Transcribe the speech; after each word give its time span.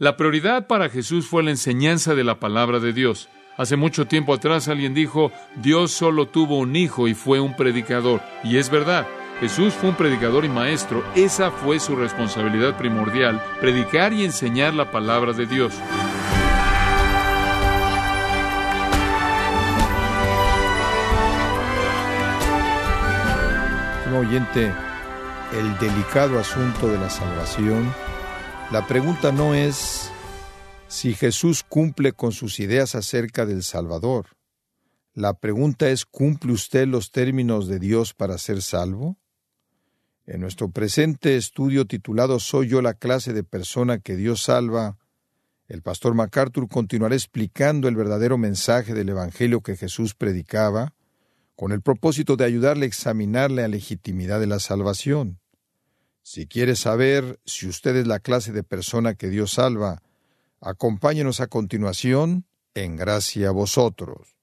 La 0.00 0.16
prioridad 0.16 0.68
para 0.68 0.90
Jesús 0.90 1.26
fue 1.26 1.42
la 1.42 1.50
enseñanza 1.50 2.14
de 2.14 2.22
la 2.22 2.38
palabra 2.38 2.78
de 2.78 2.92
Dios. 2.92 3.28
Hace 3.56 3.74
mucho 3.74 4.06
tiempo 4.06 4.32
atrás 4.32 4.68
alguien 4.68 4.94
dijo, 4.94 5.32
Dios 5.56 5.90
solo 5.90 6.28
tuvo 6.28 6.58
un 6.58 6.76
hijo 6.76 7.08
y 7.08 7.14
fue 7.14 7.40
un 7.40 7.56
predicador. 7.56 8.20
Y 8.44 8.58
es 8.58 8.70
verdad, 8.70 9.08
Jesús 9.40 9.74
fue 9.74 9.88
un 9.88 9.96
predicador 9.96 10.44
y 10.44 10.48
maestro. 10.48 11.02
Esa 11.16 11.50
fue 11.50 11.80
su 11.80 11.96
responsabilidad 11.96 12.78
primordial, 12.78 13.42
predicar 13.60 14.12
y 14.12 14.24
enseñar 14.24 14.72
la 14.72 14.92
palabra 14.92 15.32
de 15.32 15.46
Dios. 15.46 15.74
Oyente, 24.16 24.72
el 25.58 25.78
delicado 25.78 26.38
asunto 26.38 26.86
de 26.88 26.98
la 26.98 27.10
salvación, 27.10 27.92
la 28.70 28.86
pregunta 28.86 29.32
no 29.32 29.54
es 29.54 30.10
si 30.88 31.14
Jesús 31.14 31.62
cumple 31.62 32.12
con 32.12 32.32
sus 32.32 32.60
ideas 32.60 32.94
acerca 32.94 33.46
del 33.46 33.62
Salvador. 33.62 34.26
La 35.14 35.34
pregunta 35.34 35.88
es, 35.88 36.04
¿cumple 36.04 36.52
usted 36.52 36.86
los 36.86 37.10
términos 37.10 37.66
de 37.66 37.78
Dios 37.78 38.12
para 38.12 38.36
ser 38.36 38.62
salvo? 38.62 39.16
En 40.26 40.42
nuestro 40.42 40.70
presente 40.70 41.36
estudio 41.36 41.86
titulado 41.86 42.38
Soy 42.38 42.68
yo 42.68 42.82
la 42.82 42.92
clase 42.92 43.32
de 43.32 43.42
persona 43.42 43.98
que 43.98 44.16
Dios 44.16 44.42
salva, 44.42 44.98
el 45.66 45.82
pastor 45.82 46.14
MacArthur 46.14 46.68
continuará 46.68 47.14
explicando 47.14 47.88
el 47.88 47.96
verdadero 47.96 48.36
mensaje 48.38 48.92
del 48.92 49.08
Evangelio 49.08 49.62
que 49.62 49.76
Jesús 49.76 50.14
predicaba, 50.14 50.94
con 51.56 51.72
el 51.72 51.80
propósito 51.80 52.36
de 52.36 52.44
ayudarle 52.44 52.84
a 52.84 52.88
examinar 52.88 53.50
la 53.50 53.66
legitimidad 53.66 54.40
de 54.40 54.46
la 54.46 54.60
salvación. 54.60 55.40
Si 56.30 56.46
quiere 56.46 56.76
saber 56.76 57.40
si 57.46 57.66
usted 57.66 57.96
es 57.96 58.06
la 58.06 58.20
clase 58.20 58.52
de 58.52 58.62
persona 58.62 59.14
que 59.14 59.30
Dios 59.30 59.52
salva, 59.52 60.02
Acompáñenos 60.60 61.40
a 61.40 61.46
continuación 61.46 62.44
en 62.74 62.96
gracia 62.96 63.48
a 63.48 63.52
vosotros. 63.52 64.36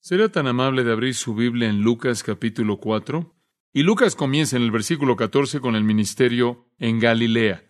¿Será 0.00 0.30
tan 0.30 0.46
amable 0.46 0.82
de 0.82 0.92
abrir 0.92 1.14
su 1.14 1.34
Biblia 1.34 1.68
en 1.68 1.82
Lucas 1.82 2.22
capítulo 2.22 2.80
4? 2.80 3.34
Y 3.74 3.82
Lucas 3.82 4.16
comienza 4.16 4.56
en 4.56 4.62
el 4.62 4.70
versículo 4.70 5.14
14 5.14 5.60
con 5.60 5.76
el 5.76 5.84
ministerio 5.84 6.70
en 6.78 7.00
Galilea. 7.00 7.62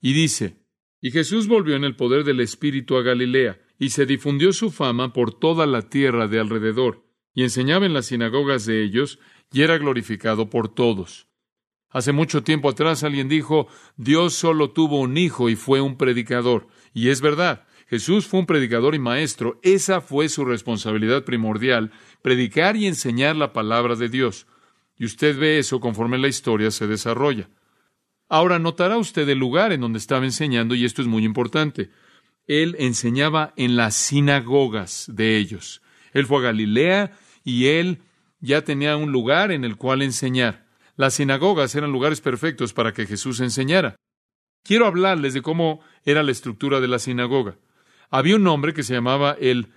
Y 0.00 0.14
dice, 0.14 0.64
Y 1.02 1.10
Jesús 1.10 1.48
volvió 1.48 1.76
en 1.76 1.84
el 1.84 1.96
poder 1.96 2.24
del 2.24 2.40
Espíritu 2.40 2.96
a 2.96 3.02
Galilea, 3.02 3.60
y 3.78 3.90
se 3.90 4.06
difundió 4.06 4.54
su 4.54 4.70
fama 4.70 5.12
por 5.12 5.38
toda 5.38 5.66
la 5.66 5.82
tierra 5.82 6.28
de 6.28 6.40
alrededor, 6.40 7.04
y 7.34 7.42
enseñaba 7.42 7.84
en 7.84 7.92
las 7.92 8.06
sinagogas 8.06 8.64
de 8.64 8.82
ellos, 8.82 9.18
y 9.52 9.60
era 9.60 9.76
glorificado 9.76 10.48
por 10.48 10.72
todos. 10.72 11.29
Hace 11.90 12.12
mucho 12.12 12.42
tiempo 12.42 12.68
atrás 12.68 13.02
alguien 13.02 13.28
dijo, 13.28 13.66
Dios 13.96 14.34
solo 14.34 14.70
tuvo 14.70 15.00
un 15.00 15.16
hijo 15.16 15.48
y 15.48 15.56
fue 15.56 15.80
un 15.80 15.96
predicador. 15.96 16.68
Y 16.94 17.08
es 17.08 17.20
verdad, 17.20 17.66
Jesús 17.88 18.26
fue 18.26 18.40
un 18.40 18.46
predicador 18.46 18.94
y 18.94 19.00
maestro. 19.00 19.58
Esa 19.62 20.00
fue 20.00 20.28
su 20.28 20.44
responsabilidad 20.44 21.24
primordial, 21.24 21.90
predicar 22.22 22.76
y 22.76 22.86
enseñar 22.86 23.34
la 23.34 23.52
palabra 23.52 23.96
de 23.96 24.08
Dios. 24.08 24.46
Y 24.96 25.04
usted 25.04 25.36
ve 25.36 25.58
eso 25.58 25.80
conforme 25.80 26.16
la 26.16 26.28
historia 26.28 26.70
se 26.70 26.86
desarrolla. 26.86 27.48
Ahora 28.28 28.60
notará 28.60 28.96
usted 28.96 29.28
el 29.28 29.38
lugar 29.38 29.72
en 29.72 29.80
donde 29.80 29.98
estaba 29.98 30.24
enseñando, 30.24 30.76
y 30.76 30.84
esto 30.84 31.02
es 31.02 31.08
muy 31.08 31.24
importante. 31.24 31.90
Él 32.46 32.76
enseñaba 32.78 33.52
en 33.56 33.74
las 33.74 33.96
sinagogas 33.96 35.06
de 35.12 35.36
ellos. 35.36 35.82
Él 36.12 36.26
fue 36.26 36.38
a 36.38 36.42
Galilea 36.42 37.18
y 37.42 37.66
él 37.66 38.02
ya 38.38 38.62
tenía 38.62 38.96
un 38.96 39.10
lugar 39.10 39.50
en 39.50 39.64
el 39.64 39.76
cual 39.76 40.02
enseñar. 40.02 40.69
Las 41.00 41.14
sinagogas 41.14 41.74
eran 41.76 41.92
lugares 41.92 42.20
perfectos 42.20 42.74
para 42.74 42.92
que 42.92 43.06
Jesús 43.06 43.40
enseñara. 43.40 43.96
Quiero 44.62 44.84
hablarles 44.84 45.32
de 45.32 45.40
cómo 45.40 45.80
era 46.04 46.22
la 46.22 46.30
estructura 46.30 46.78
de 46.78 46.88
la 46.88 46.98
sinagoga. 46.98 47.56
Había 48.10 48.36
un 48.36 48.46
hombre 48.46 48.74
que 48.74 48.82
se 48.82 48.92
llamaba 48.92 49.34
el 49.40 49.68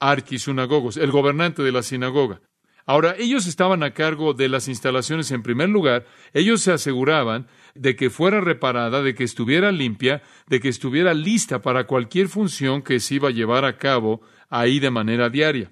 arquisunagogos, 0.00 0.96
el 0.96 1.12
gobernante 1.12 1.62
de 1.62 1.70
la 1.70 1.84
sinagoga. 1.84 2.40
Ahora, 2.84 3.14
ellos 3.16 3.46
estaban 3.46 3.84
a 3.84 3.94
cargo 3.94 4.34
de 4.34 4.48
las 4.48 4.66
instalaciones 4.66 5.30
en 5.30 5.44
primer 5.44 5.68
lugar, 5.68 6.04
ellos 6.32 6.62
se 6.62 6.72
aseguraban 6.72 7.46
de 7.76 7.94
que 7.94 8.10
fuera 8.10 8.40
reparada, 8.40 9.02
de 9.02 9.14
que 9.14 9.22
estuviera 9.22 9.70
limpia, 9.70 10.20
de 10.48 10.58
que 10.58 10.68
estuviera 10.68 11.14
lista 11.14 11.62
para 11.62 11.86
cualquier 11.86 12.26
función 12.26 12.82
que 12.82 12.98
se 12.98 13.14
iba 13.14 13.28
a 13.28 13.32
llevar 13.32 13.64
a 13.64 13.78
cabo 13.78 14.20
ahí 14.50 14.80
de 14.80 14.90
manera 14.90 15.30
diaria. 15.30 15.70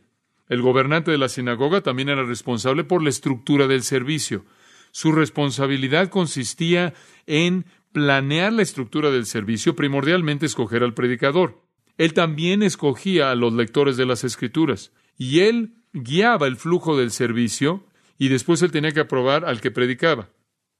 El 0.48 0.62
gobernante 0.62 1.10
de 1.10 1.18
la 1.18 1.28
sinagoga 1.28 1.80
también 1.80 2.10
era 2.10 2.22
responsable 2.22 2.84
por 2.84 3.02
la 3.02 3.10
estructura 3.10 3.66
del 3.66 3.82
servicio. 3.82 4.44
Su 4.92 5.12
responsabilidad 5.12 6.08
consistía 6.08 6.94
en 7.26 7.66
planear 7.92 8.52
la 8.52 8.62
estructura 8.62 9.10
del 9.10 9.26
servicio, 9.26 9.76
primordialmente 9.76 10.46
escoger 10.46 10.82
al 10.82 10.94
predicador. 10.94 11.62
Él 11.98 12.14
también 12.14 12.62
escogía 12.62 13.30
a 13.30 13.34
los 13.34 13.52
lectores 13.52 13.96
de 13.96 14.06
las 14.06 14.24
escrituras 14.24 14.92
y 15.18 15.40
él 15.40 15.74
guiaba 15.92 16.46
el 16.46 16.56
flujo 16.56 16.96
del 16.96 17.10
servicio 17.10 17.84
y 18.18 18.28
después 18.28 18.62
él 18.62 18.70
tenía 18.70 18.92
que 18.92 19.00
aprobar 19.00 19.44
al 19.44 19.60
que 19.60 19.70
predicaba. 19.70 20.30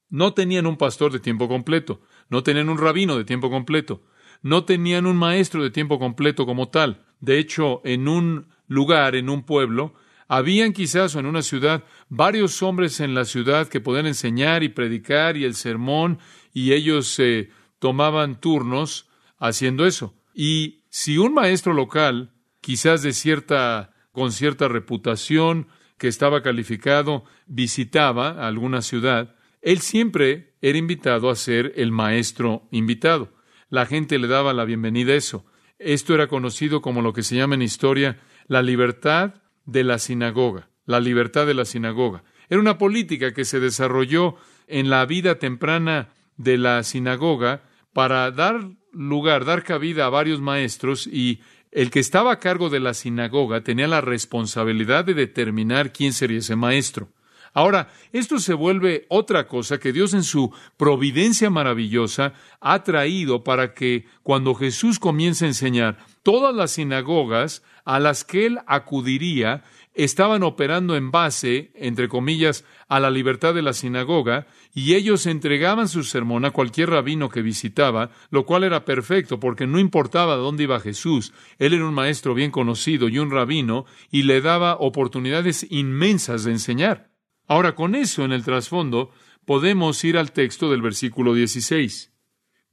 No 0.08 0.34
tenían 0.34 0.66
un 0.66 0.76
pastor 0.76 1.12
de 1.12 1.20
tiempo 1.20 1.48
completo, 1.48 2.00
no 2.28 2.42
tenían 2.42 2.68
un 2.68 2.78
rabino 2.78 3.16
de 3.16 3.24
tiempo 3.24 3.50
completo, 3.50 4.02
no 4.42 4.64
tenían 4.64 5.06
un 5.06 5.16
maestro 5.16 5.62
de 5.62 5.70
tiempo 5.70 5.98
completo 5.98 6.46
como 6.46 6.68
tal. 6.68 7.04
De 7.20 7.38
hecho, 7.38 7.80
en 7.84 8.08
un 8.08 8.48
lugar, 8.66 9.14
en 9.14 9.28
un 9.28 9.44
pueblo, 9.44 9.94
habían 10.32 10.72
quizás 10.72 11.16
en 11.16 11.26
una 11.26 11.42
ciudad 11.42 11.82
varios 12.08 12.62
hombres 12.62 13.00
en 13.00 13.14
la 13.14 13.24
ciudad 13.24 13.66
que 13.66 13.80
podían 13.80 14.06
enseñar 14.06 14.62
y 14.62 14.68
predicar 14.68 15.36
y 15.36 15.42
el 15.42 15.56
sermón 15.56 16.20
y 16.52 16.72
ellos 16.72 17.08
se 17.08 17.50
tomaban 17.80 18.40
turnos 18.40 19.08
haciendo 19.40 19.86
eso. 19.86 20.14
Y 20.32 20.84
si 20.88 21.18
un 21.18 21.34
maestro 21.34 21.72
local, 21.72 22.30
quizás 22.60 23.02
de 23.02 23.12
cierta 23.12 23.92
con 24.12 24.30
cierta 24.30 24.68
reputación, 24.68 25.66
que 25.98 26.06
estaba 26.06 26.42
calificado, 26.42 27.24
visitaba 27.46 28.46
alguna 28.46 28.82
ciudad, 28.82 29.34
él 29.62 29.80
siempre 29.80 30.54
era 30.62 30.78
invitado 30.78 31.28
a 31.28 31.34
ser 31.34 31.72
el 31.74 31.90
maestro 31.90 32.68
invitado. 32.70 33.32
La 33.68 33.84
gente 33.84 34.16
le 34.20 34.28
daba 34.28 34.54
la 34.54 34.64
bienvenida 34.64 35.12
a 35.12 35.16
eso. 35.16 35.44
Esto 35.80 36.14
era 36.14 36.28
conocido 36.28 36.82
como 36.82 37.02
lo 37.02 37.12
que 37.12 37.24
se 37.24 37.34
llama 37.34 37.56
en 37.56 37.62
historia 37.62 38.20
la 38.46 38.62
libertad 38.62 39.34
de 39.70 39.84
la 39.84 39.98
sinagoga, 39.98 40.68
la 40.86 41.00
libertad 41.00 41.46
de 41.46 41.54
la 41.54 41.64
sinagoga. 41.64 42.24
Era 42.48 42.60
una 42.60 42.78
política 42.78 43.32
que 43.32 43.44
se 43.44 43.60
desarrolló 43.60 44.34
en 44.66 44.90
la 44.90 45.06
vida 45.06 45.38
temprana 45.38 46.08
de 46.36 46.58
la 46.58 46.82
sinagoga 46.82 47.62
para 47.92 48.30
dar 48.30 48.70
lugar, 48.92 49.44
dar 49.44 49.62
cabida 49.62 50.06
a 50.06 50.10
varios 50.10 50.40
maestros 50.40 51.06
y 51.06 51.40
el 51.70 51.90
que 51.90 52.00
estaba 52.00 52.32
a 52.32 52.38
cargo 52.40 52.68
de 52.68 52.80
la 52.80 52.94
sinagoga 52.94 53.62
tenía 53.62 53.86
la 53.86 54.00
responsabilidad 54.00 55.04
de 55.04 55.14
determinar 55.14 55.92
quién 55.92 56.12
sería 56.12 56.38
ese 56.38 56.56
maestro. 56.56 57.12
Ahora, 57.52 57.88
esto 58.12 58.38
se 58.38 58.54
vuelve 58.54 59.06
otra 59.08 59.46
cosa 59.46 59.78
que 59.78 59.92
Dios 59.92 60.14
en 60.14 60.22
su 60.22 60.52
providencia 60.76 61.50
maravillosa 61.50 62.32
ha 62.60 62.82
traído 62.84 63.42
para 63.42 63.74
que 63.74 64.06
cuando 64.22 64.54
Jesús 64.54 64.98
comience 64.98 65.44
a 65.44 65.48
enseñar, 65.48 65.98
todas 66.22 66.54
las 66.54 66.72
sinagogas 66.72 67.62
a 67.84 67.98
las 67.98 68.24
que 68.24 68.46
él 68.46 68.58
acudiría 68.66 69.64
estaban 69.94 70.44
operando 70.44 70.96
en 70.96 71.10
base, 71.10 71.72
entre 71.74 72.08
comillas, 72.08 72.64
a 72.88 73.00
la 73.00 73.10
libertad 73.10 73.54
de 73.54 73.62
la 73.62 73.72
sinagoga, 73.72 74.46
y 74.72 74.94
ellos 74.94 75.26
entregaban 75.26 75.88
su 75.88 76.04
sermón 76.04 76.44
a 76.44 76.52
cualquier 76.52 76.90
rabino 76.90 77.28
que 77.28 77.42
visitaba, 77.42 78.10
lo 78.30 78.46
cual 78.46 78.64
era 78.64 78.84
perfecto, 78.84 79.40
porque 79.40 79.66
no 79.66 79.80
importaba 79.80 80.36
dónde 80.36 80.62
iba 80.62 80.80
Jesús, 80.80 81.32
él 81.58 81.74
era 81.74 81.84
un 81.84 81.94
maestro 81.94 82.34
bien 82.34 82.52
conocido 82.52 83.08
y 83.08 83.18
un 83.18 83.30
rabino, 83.30 83.84
y 84.10 84.22
le 84.22 84.40
daba 84.40 84.76
oportunidades 84.78 85.66
inmensas 85.70 86.44
de 86.44 86.52
enseñar. 86.52 87.09
Ahora, 87.50 87.74
con 87.74 87.96
eso 87.96 88.24
en 88.24 88.30
el 88.30 88.44
trasfondo, 88.44 89.10
podemos 89.44 90.04
ir 90.04 90.16
al 90.16 90.30
texto 90.30 90.70
del 90.70 90.82
versículo 90.82 91.34
16. 91.34 92.12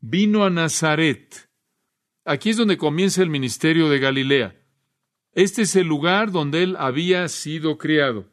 Vino 0.01 0.45
a 0.45 0.51
Nazaret. 0.51 1.49
Aquí 2.25 2.51
es 2.51 2.57
donde 2.57 2.77
comienza 2.77 3.23
el 3.23 3.31
ministerio 3.31 3.89
de 3.89 3.97
Galilea. 3.97 4.55
Este 5.33 5.63
es 5.63 5.75
el 5.75 5.87
lugar 5.87 6.31
donde 6.31 6.61
él 6.61 6.75
había 6.77 7.27
sido 7.27 7.79
criado. 7.79 8.27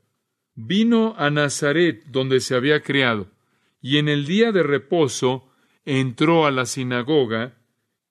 Vino 0.54 1.14
a 1.16 1.30
Nazaret, 1.30 2.04
donde 2.08 2.40
se 2.40 2.54
había 2.54 2.82
criado, 2.82 3.30
y 3.80 3.96
en 3.96 4.10
el 4.10 4.26
día 4.26 4.52
de 4.52 4.64
reposo 4.64 5.48
entró 5.86 6.44
a 6.44 6.50
la 6.50 6.66
sinagoga 6.66 7.56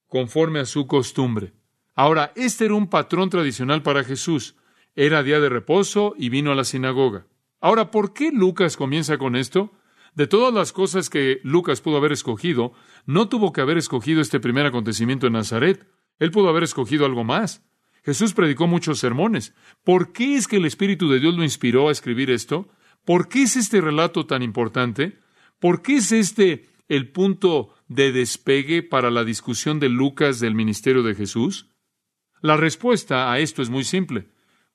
conforme 0.07 0.59
a 0.59 0.65
su 0.65 0.87
costumbre. 0.87 1.53
Ahora, 1.93 2.33
este 2.35 2.65
era 2.65 2.73
un 2.73 2.89
patrón 2.89 3.29
tradicional 3.29 3.83
para 3.83 4.03
Jesús. 4.03 4.55
Era 4.95 5.21
día 5.21 5.39
de 5.39 5.49
reposo 5.49 6.15
y 6.17 6.29
vino 6.29 6.51
a 6.51 6.55
la 6.55 6.63
sinagoga. 6.63 7.27
Ahora, 7.63 7.91
¿por 7.91 8.11
qué 8.11 8.29
Lucas 8.33 8.75
comienza 8.75 9.17
con 9.17 9.37
esto? 9.37 9.71
De 10.15 10.27
todas 10.27 10.53
las 10.53 10.73
cosas 10.73 11.09
que 11.09 11.39
Lucas 11.43 11.79
pudo 11.79 11.95
haber 11.95 12.11
escogido, 12.11 12.73
no 13.05 13.29
tuvo 13.29 13.53
que 13.53 13.61
haber 13.61 13.77
escogido 13.77 14.19
este 14.19 14.41
primer 14.41 14.65
acontecimiento 14.65 15.27
en 15.27 15.33
Nazaret. 15.33 15.87
Él 16.19 16.29
pudo 16.29 16.49
haber 16.49 16.63
escogido 16.63 17.05
algo 17.05 17.23
más. 17.23 17.65
Jesús 18.03 18.33
predicó 18.33 18.67
muchos 18.67 18.99
sermones. 18.99 19.55
¿Por 19.85 20.11
qué 20.11 20.35
es 20.35 20.49
que 20.49 20.57
el 20.57 20.65
Espíritu 20.65 21.09
de 21.09 21.21
Dios 21.21 21.35
lo 21.35 21.43
inspiró 21.45 21.87
a 21.87 21.93
escribir 21.93 22.31
esto? 22.31 22.67
¿Por 23.05 23.29
qué 23.29 23.43
es 23.43 23.55
este 23.55 23.79
relato 23.79 24.25
tan 24.25 24.43
importante? 24.43 25.19
¿Por 25.57 25.81
qué 25.81 25.95
es 25.95 26.11
este 26.11 26.67
el 26.89 27.13
punto 27.13 27.73
de 27.87 28.11
despegue 28.11 28.83
para 28.83 29.09
la 29.09 29.23
discusión 29.23 29.79
de 29.79 29.87
Lucas 29.87 30.41
del 30.41 30.53
ministerio 30.53 31.01
de 31.01 31.15
Jesús? 31.15 31.69
La 32.41 32.57
respuesta 32.57 33.31
a 33.31 33.39
esto 33.39 33.61
es 33.61 33.69
muy 33.69 33.85
simple, 33.85 34.27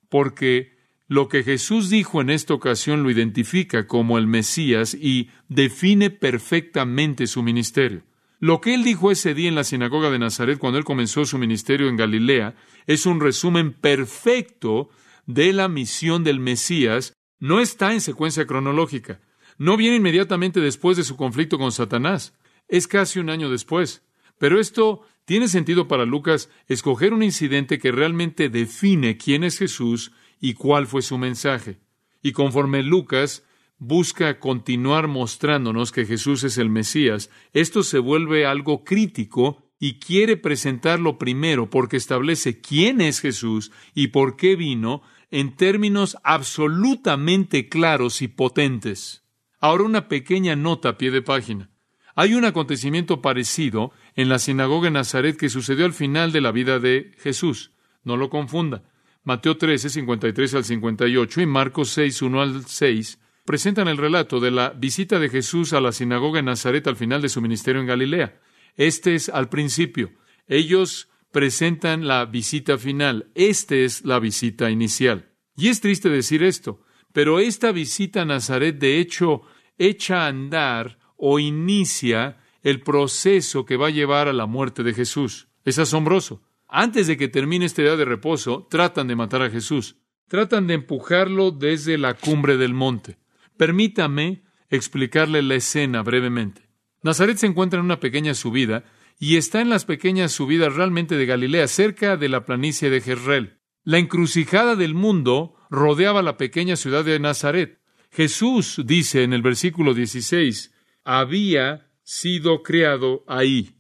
porque 0.08 0.77
lo 1.08 1.28
que 1.28 1.42
Jesús 1.42 1.88
dijo 1.88 2.20
en 2.20 2.28
esta 2.28 2.52
ocasión 2.52 3.02
lo 3.02 3.10
identifica 3.10 3.86
como 3.86 4.18
el 4.18 4.26
Mesías 4.26 4.94
y 4.94 5.30
define 5.48 6.10
perfectamente 6.10 7.26
su 7.26 7.42
ministerio. 7.42 8.02
Lo 8.40 8.60
que 8.60 8.74
él 8.74 8.84
dijo 8.84 9.10
ese 9.10 9.34
día 9.34 9.48
en 9.48 9.54
la 9.54 9.64
sinagoga 9.64 10.10
de 10.10 10.18
Nazaret 10.18 10.58
cuando 10.58 10.78
él 10.78 10.84
comenzó 10.84 11.24
su 11.24 11.38
ministerio 11.38 11.88
en 11.88 11.96
Galilea 11.96 12.54
es 12.86 13.06
un 13.06 13.20
resumen 13.20 13.72
perfecto 13.72 14.90
de 15.26 15.52
la 15.52 15.66
misión 15.68 16.24
del 16.24 16.38
Mesías. 16.40 17.14
No 17.40 17.60
está 17.60 17.92
en 17.92 18.00
secuencia 18.00 18.46
cronológica. 18.46 19.20
No 19.56 19.76
viene 19.76 19.96
inmediatamente 19.96 20.60
después 20.60 20.96
de 20.96 21.04
su 21.04 21.16
conflicto 21.16 21.58
con 21.58 21.72
Satanás. 21.72 22.34
Es 22.68 22.86
casi 22.86 23.18
un 23.18 23.30
año 23.30 23.50
después. 23.50 24.04
Pero 24.38 24.60
esto 24.60 25.02
tiene 25.24 25.48
sentido 25.48 25.88
para 25.88 26.04
Lucas 26.04 26.48
escoger 26.68 27.12
un 27.12 27.22
incidente 27.22 27.78
que 27.78 27.92
realmente 27.92 28.50
define 28.50 29.16
quién 29.16 29.42
es 29.42 29.58
Jesús 29.58 30.12
y 30.40 30.54
cuál 30.54 30.86
fue 30.86 31.02
su 31.02 31.18
mensaje. 31.18 31.80
Y 32.22 32.32
conforme 32.32 32.82
Lucas 32.82 33.44
busca 33.78 34.40
continuar 34.40 35.08
mostrándonos 35.08 35.92
que 35.92 36.04
Jesús 36.04 36.44
es 36.44 36.58
el 36.58 36.68
Mesías, 36.68 37.30
esto 37.52 37.82
se 37.82 37.98
vuelve 37.98 38.46
algo 38.46 38.84
crítico 38.84 39.64
y 39.78 40.00
quiere 40.00 40.36
presentarlo 40.36 41.18
primero 41.18 41.70
porque 41.70 41.96
establece 41.96 42.60
quién 42.60 43.00
es 43.00 43.20
Jesús 43.20 43.70
y 43.94 44.08
por 44.08 44.36
qué 44.36 44.56
vino 44.56 45.02
en 45.30 45.54
términos 45.54 46.16
absolutamente 46.24 47.68
claros 47.68 48.22
y 48.22 48.28
potentes. 48.28 49.24
Ahora 49.60 49.84
una 49.84 50.08
pequeña 50.08 50.56
nota 50.56 50.90
a 50.90 50.98
pie 50.98 51.10
de 51.10 51.22
página. 51.22 51.70
Hay 52.14 52.34
un 52.34 52.44
acontecimiento 52.44 53.22
parecido 53.22 53.92
en 54.16 54.28
la 54.28 54.40
sinagoga 54.40 54.86
de 54.86 54.92
Nazaret 54.92 55.36
que 55.36 55.48
sucedió 55.48 55.84
al 55.84 55.92
final 55.92 56.32
de 56.32 56.40
la 56.40 56.50
vida 56.50 56.80
de 56.80 57.12
Jesús. 57.18 57.72
No 58.02 58.16
lo 58.16 58.30
confunda. 58.30 58.82
Mateo 59.28 59.58
13, 59.58 59.90
53 59.90 60.54
al 60.54 60.64
58 60.64 61.42
y 61.42 61.46
Marcos 61.46 61.90
6, 61.90 62.22
1 62.22 62.40
al 62.40 62.64
6 62.64 63.18
presentan 63.44 63.86
el 63.86 63.98
relato 63.98 64.40
de 64.40 64.50
la 64.50 64.70
visita 64.70 65.18
de 65.18 65.28
Jesús 65.28 65.74
a 65.74 65.82
la 65.82 65.92
sinagoga 65.92 66.38
en 66.38 66.46
Nazaret 66.46 66.86
al 66.86 66.96
final 66.96 67.20
de 67.20 67.28
su 67.28 67.42
ministerio 67.42 67.82
en 67.82 67.88
Galilea. 67.88 68.40
Este 68.74 69.14
es 69.14 69.28
al 69.28 69.50
principio. 69.50 70.12
Ellos 70.46 71.10
presentan 71.30 72.08
la 72.08 72.24
visita 72.24 72.78
final. 72.78 73.30
Este 73.34 73.84
es 73.84 74.02
la 74.06 74.18
visita 74.18 74.70
inicial. 74.70 75.28
Y 75.58 75.68
es 75.68 75.82
triste 75.82 76.08
decir 76.08 76.42
esto, 76.42 76.80
pero 77.12 77.38
esta 77.38 77.70
visita 77.70 78.22
a 78.22 78.24
Nazaret 78.24 78.78
de 78.78 78.98
hecho 78.98 79.42
echa 79.76 80.22
a 80.22 80.28
andar 80.28 81.00
o 81.18 81.38
inicia 81.38 82.38
el 82.62 82.80
proceso 82.80 83.66
que 83.66 83.76
va 83.76 83.88
a 83.88 83.90
llevar 83.90 84.26
a 84.28 84.32
la 84.32 84.46
muerte 84.46 84.82
de 84.82 84.94
Jesús. 84.94 85.48
Es 85.66 85.78
asombroso. 85.78 86.47
Antes 86.68 87.06
de 87.06 87.16
que 87.16 87.28
termine 87.28 87.64
esta 87.64 87.82
edad 87.82 87.96
de 87.96 88.04
reposo, 88.04 88.66
tratan 88.70 89.08
de 89.08 89.16
matar 89.16 89.42
a 89.42 89.50
Jesús. 89.50 89.96
Tratan 90.28 90.66
de 90.66 90.74
empujarlo 90.74 91.50
desde 91.50 91.96
la 91.96 92.14
cumbre 92.14 92.58
del 92.58 92.74
monte. 92.74 93.18
Permítame 93.56 94.42
explicarle 94.68 95.42
la 95.42 95.54
escena 95.54 96.02
brevemente. 96.02 96.68
Nazaret 97.02 97.38
se 97.38 97.46
encuentra 97.46 97.78
en 97.78 97.86
una 97.86 98.00
pequeña 98.00 98.34
subida 98.34 98.84
y 99.18 99.36
está 99.36 99.62
en 99.62 99.70
las 99.70 99.86
pequeñas 99.86 100.32
subidas 100.32 100.74
realmente 100.74 101.16
de 101.16 101.24
Galilea, 101.24 101.66
cerca 101.68 102.16
de 102.16 102.28
la 102.28 102.44
planicie 102.44 102.90
de 102.90 103.00
Jezreel. 103.00 103.58
La 103.82 103.98
encrucijada 103.98 104.76
del 104.76 104.94
mundo 104.94 105.54
rodeaba 105.70 106.22
la 106.22 106.36
pequeña 106.36 106.76
ciudad 106.76 107.04
de 107.04 107.18
Nazaret. 107.18 107.80
Jesús 108.10 108.82
dice 108.84 109.22
en 109.22 109.32
el 109.32 109.40
versículo 109.42 109.94
16, 109.94 110.74
había 111.04 111.90
sido 112.02 112.62
creado 112.62 113.24
ahí. 113.26 113.77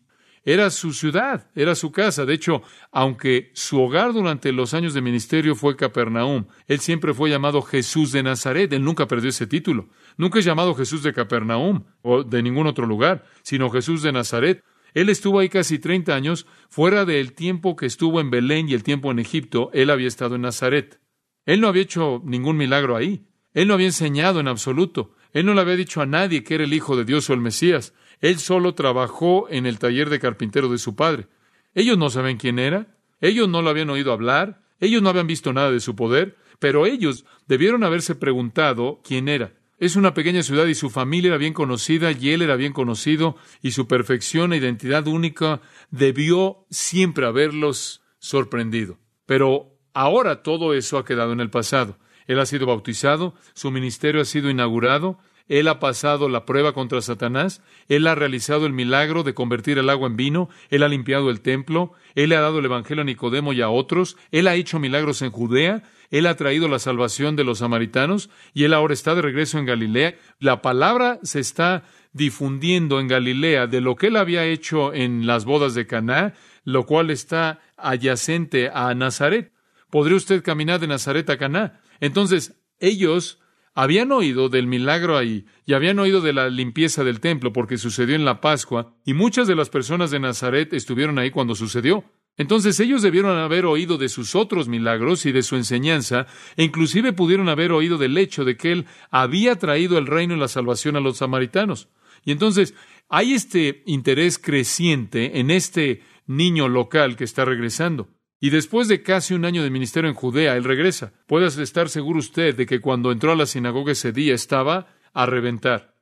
Era 0.48 0.70
su 0.70 0.94
ciudad, 0.94 1.50
era 1.54 1.74
su 1.74 1.92
casa. 1.92 2.24
De 2.24 2.32
hecho, 2.32 2.62
aunque 2.90 3.50
su 3.52 3.82
hogar 3.82 4.14
durante 4.14 4.50
los 4.50 4.72
años 4.72 4.94
de 4.94 5.02
ministerio 5.02 5.54
fue 5.54 5.76
Capernaum, 5.76 6.46
él 6.66 6.80
siempre 6.80 7.12
fue 7.12 7.28
llamado 7.28 7.60
Jesús 7.60 8.12
de 8.12 8.22
Nazaret. 8.22 8.72
Él 8.72 8.82
nunca 8.82 9.06
perdió 9.06 9.28
ese 9.28 9.46
título. 9.46 9.90
Nunca 10.16 10.38
es 10.38 10.46
llamado 10.46 10.74
Jesús 10.74 11.02
de 11.02 11.12
Capernaum 11.12 11.84
o 12.00 12.24
de 12.24 12.42
ningún 12.42 12.66
otro 12.66 12.86
lugar, 12.86 13.26
sino 13.42 13.68
Jesús 13.68 14.00
de 14.00 14.10
Nazaret. 14.10 14.64
Él 14.94 15.10
estuvo 15.10 15.38
ahí 15.38 15.50
casi 15.50 15.78
30 15.78 16.14
años, 16.14 16.46
fuera 16.70 17.04
del 17.04 17.34
tiempo 17.34 17.76
que 17.76 17.84
estuvo 17.84 18.18
en 18.18 18.30
Belén 18.30 18.70
y 18.70 18.72
el 18.72 18.82
tiempo 18.82 19.10
en 19.10 19.18
Egipto, 19.18 19.68
él 19.74 19.90
había 19.90 20.08
estado 20.08 20.36
en 20.36 20.40
Nazaret. 20.40 20.98
Él 21.44 21.60
no 21.60 21.68
había 21.68 21.82
hecho 21.82 22.22
ningún 22.24 22.56
milagro 22.56 22.96
ahí. 22.96 23.26
Él 23.52 23.68
no 23.68 23.74
había 23.74 23.88
enseñado 23.88 24.40
en 24.40 24.48
absoluto. 24.48 25.14
Él 25.32 25.44
no 25.44 25.52
le 25.52 25.60
había 25.60 25.76
dicho 25.76 26.00
a 26.00 26.06
nadie 26.06 26.42
que 26.42 26.54
era 26.54 26.64
el 26.64 26.72
Hijo 26.72 26.96
de 26.96 27.04
Dios 27.04 27.28
o 27.28 27.34
el 27.34 27.40
Mesías. 27.40 27.92
Él 28.20 28.38
solo 28.38 28.74
trabajó 28.74 29.46
en 29.50 29.66
el 29.66 29.78
taller 29.78 30.10
de 30.10 30.20
carpintero 30.20 30.68
de 30.68 30.78
su 30.78 30.96
padre. 30.96 31.28
Ellos 31.74 31.98
no 31.98 32.10
saben 32.10 32.36
quién 32.36 32.58
era, 32.58 32.96
ellos 33.20 33.48
no 33.48 33.62
lo 33.62 33.70
habían 33.70 33.90
oído 33.90 34.12
hablar, 34.12 34.62
ellos 34.80 35.02
no 35.02 35.08
habían 35.08 35.26
visto 35.26 35.52
nada 35.52 35.70
de 35.70 35.80
su 35.80 35.96
poder, 35.96 36.36
pero 36.58 36.86
ellos 36.86 37.24
debieron 37.46 37.84
haberse 37.84 38.14
preguntado 38.14 39.00
quién 39.04 39.28
era. 39.28 39.52
Es 39.78 39.94
una 39.94 40.12
pequeña 40.12 40.42
ciudad 40.42 40.66
y 40.66 40.74
su 40.74 40.90
familia 40.90 41.28
era 41.28 41.38
bien 41.38 41.52
conocida 41.52 42.10
y 42.10 42.30
él 42.30 42.42
era 42.42 42.56
bien 42.56 42.72
conocido 42.72 43.36
y 43.62 43.70
su 43.70 43.86
perfección 43.86 44.52
e 44.52 44.56
identidad 44.56 45.06
única 45.06 45.60
debió 45.90 46.66
siempre 46.68 47.26
haberlos 47.26 48.02
sorprendido. 48.18 48.98
Pero 49.24 49.78
ahora 49.94 50.42
todo 50.42 50.74
eso 50.74 50.98
ha 50.98 51.04
quedado 51.04 51.32
en 51.32 51.40
el 51.40 51.50
pasado. 51.50 51.96
Él 52.26 52.40
ha 52.40 52.46
sido 52.46 52.66
bautizado, 52.66 53.34
su 53.54 53.70
ministerio 53.70 54.20
ha 54.20 54.24
sido 54.24 54.50
inaugurado, 54.50 55.18
él 55.48 55.66
ha 55.68 55.80
pasado 55.80 56.28
la 56.28 56.44
prueba 56.44 56.72
contra 56.72 57.00
Satanás, 57.00 57.62
Él 57.88 58.06
ha 58.06 58.14
realizado 58.14 58.66
el 58.66 58.74
milagro 58.74 59.22
de 59.22 59.32
convertir 59.32 59.78
el 59.78 59.88
agua 59.88 60.08
en 60.08 60.16
vino, 60.16 60.50
Él 60.68 60.82
ha 60.82 60.88
limpiado 60.88 61.30
el 61.30 61.40
templo, 61.40 61.92
Él 62.14 62.30
le 62.30 62.36
ha 62.36 62.40
dado 62.40 62.58
el 62.58 62.66
Evangelio 62.66 63.02
a 63.02 63.06
Nicodemo 63.06 63.54
y 63.54 63.62
a 63.62 63.70
otros, 63.70 64.18
Él 64.30 64.46
ha 64.46 64.54
hecho 64.54 64.78
milagros 64.78 65.22
en 65.22 65.30
Judea, 65.30 65.82
Él 66.10 66.26
ha 66.26 66.36
traído 66.36 66.68
la 66.68 66.78
salvación 66.78 67.34
de 67.34 67.44
los 67.44 67.58
samaritanos 67.58 68.28
y 68.52 68.64
Él 68.64 68.74
ahora 68.74 68.92
está 68.92 69.14
de 69.14 69.22
regreso 69.22 69.58
en 69.58 69.64
Galilea. 69.64 70.16
La 70.38 70.60
palabra 70.60 71.18
se 71.22 71.40
está 71.40 71.84
difundiendo 72.12 73.00
en 73.00 73.08
Galilea 73.08 73.66
de 73.66 73.80
lo 73.80 73.96
que 73.96 74.08
Él 74.08 74.16
había 74.16 74.44
hecho 74.44 74.92
en 74.92 75.26
las 75.26 75.46
bodas 75.46 75.74
de 75.74 75.86
Caná, 75.86 76.34
lo 76.64 76.84
cual 76.84 77.10
está 77.10 77.60
adyacente 77.78 78.70
a 78.72 78.94
Nazaret. 78.94 79.52
¿Podría 79.90 80.16
usted 80.16 80.42
caminar 80.42 80.80
de 80.80 80.88
Nazaret 80.88 81.28
a 81.30 81.38
Caná? 81.38 81.80
Entonces, 82.00 82.60
ellos 82.80 83.40
habían 83.74 84.12
oído 84.12 84.48
del 84.48 84.66
milagro 84.66 85.16
ahí 85.16 85.46
y 85.64 85.74
habían 85.74 85.98
oído 85.98 86.20
de 86.20 86.32
la 86.32 86.48
limpieza 86.48 87.04
del 87.04 87.20
templo 87.20 87.52
porque 87.52 87.78
sucedió 87.78 88.14
en 88.14 88.24
la 88.24 88.40
Pascua 88.40 88.94
y 89.04 89.14
muchas 89.14 89.46
de 89.46 89.54
las 89.54 89.70
personas 89.70 90.10
de 90.10 90.20
Nazaret 90.20 90.72
estuvieron 90.72 91.18
ahí 91.18 91.30
cuando 91.30 91.54
sucedió. 91.54 92.04
Entonces 92.36 92.78
ellos 92.78 93.02
debieron 93.02 93.36
haber 93.36 93.66
oído 93.66 93.98
de 93.98 94.08
sus 94.08 94.36
otros 94.36 94.68
milagros 94.68 95.26
y 95.26 95.32
de 95.32 95.42
su 95.42 95.56
enseñanza, 95.56 96.26
e 96.56 96.62
inclusive 96.62 97.12
pudieron 97.12 97.48
haber 97.48 97.72
oído 97.72 97.98
del 97.98 98.16
hecho 98.16 98.44
de 98.44 98.56
que 98.56 98.70
él 98.70 98.86
había 99.10 99.56
traído 99.56 99.98
el 99.98 100.06
reino 100.06 100.36
y 100.36 100.38
la 100.38 100.46
salvación 100.46 100.94
a 100.94 101.00
los 101.00 101.18
samaritanos. 101.18 101.88
Y 102.24 102.30
entonces 102.30 102.74
hay 103.08 103.32
este 103.32 103.82
interés 103.86 104.38
creciente 104.38 105.40
en 105.40 105.50
este 105.50 106.02
niño 106.26 106.68
local 106.68 107.16
que 107.16 107.24
está 107.24 107.44
regresando. 107.44 108.08
Y 108.40 108.50
después 108.50 108.86
de 108.86 109.02
casi 109.02 109.34
un 109.34 109.44
año 109.44 109.62
de 109.62 109.70
ministerio 109.70 110.08
en 110.08 110.14
Judea, 110.14 110.56
él 110.56 110.64
regresa. 110.64 111.12
Puede 111.26 111.46
estar 111.46 111.88
seguro 111.88 112.20
usted 112.20 112.54
de 112.54 112.66
que 112.66 112.80
cuando 112.80 113.10
entró 113.10 113.32
a 113.32 113.36
la 113.36 113.46
sinagoga 113.46 113.92
ese 113.92 114.12
día 114.12 114.34
estaba 114.34 114.94
a 115.12 115.26
reventar. 115.26 115.96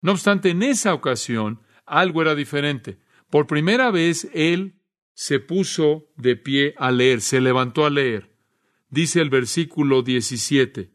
No 0.00 0.12
obstante, 0.12 0.50
en 0.50 0.62
esa 0.62 0.94
ocasión 0.94 1.60
algo 1.84 2.22
era 2.22 2.34
diferente. 2.34 2.98
Por 3.28 3.46
primera 3.46 3.90
vez 3.90 4.28
él 4.32 4.74
se 5.14 5.38
puso 5.38 6.10
de 6.16 6.36
pie 6.36 6.74
a 6.78 6.90
leer, 6.90 7.20
se 7.20 7.40
levantó 7.40 7.84
a 7.84 7.90
leer. 7.90 8.30
Dice 8.88 9.20
el 9.20 9.28
versículo 9.28 10.02
17. 10.02 10.90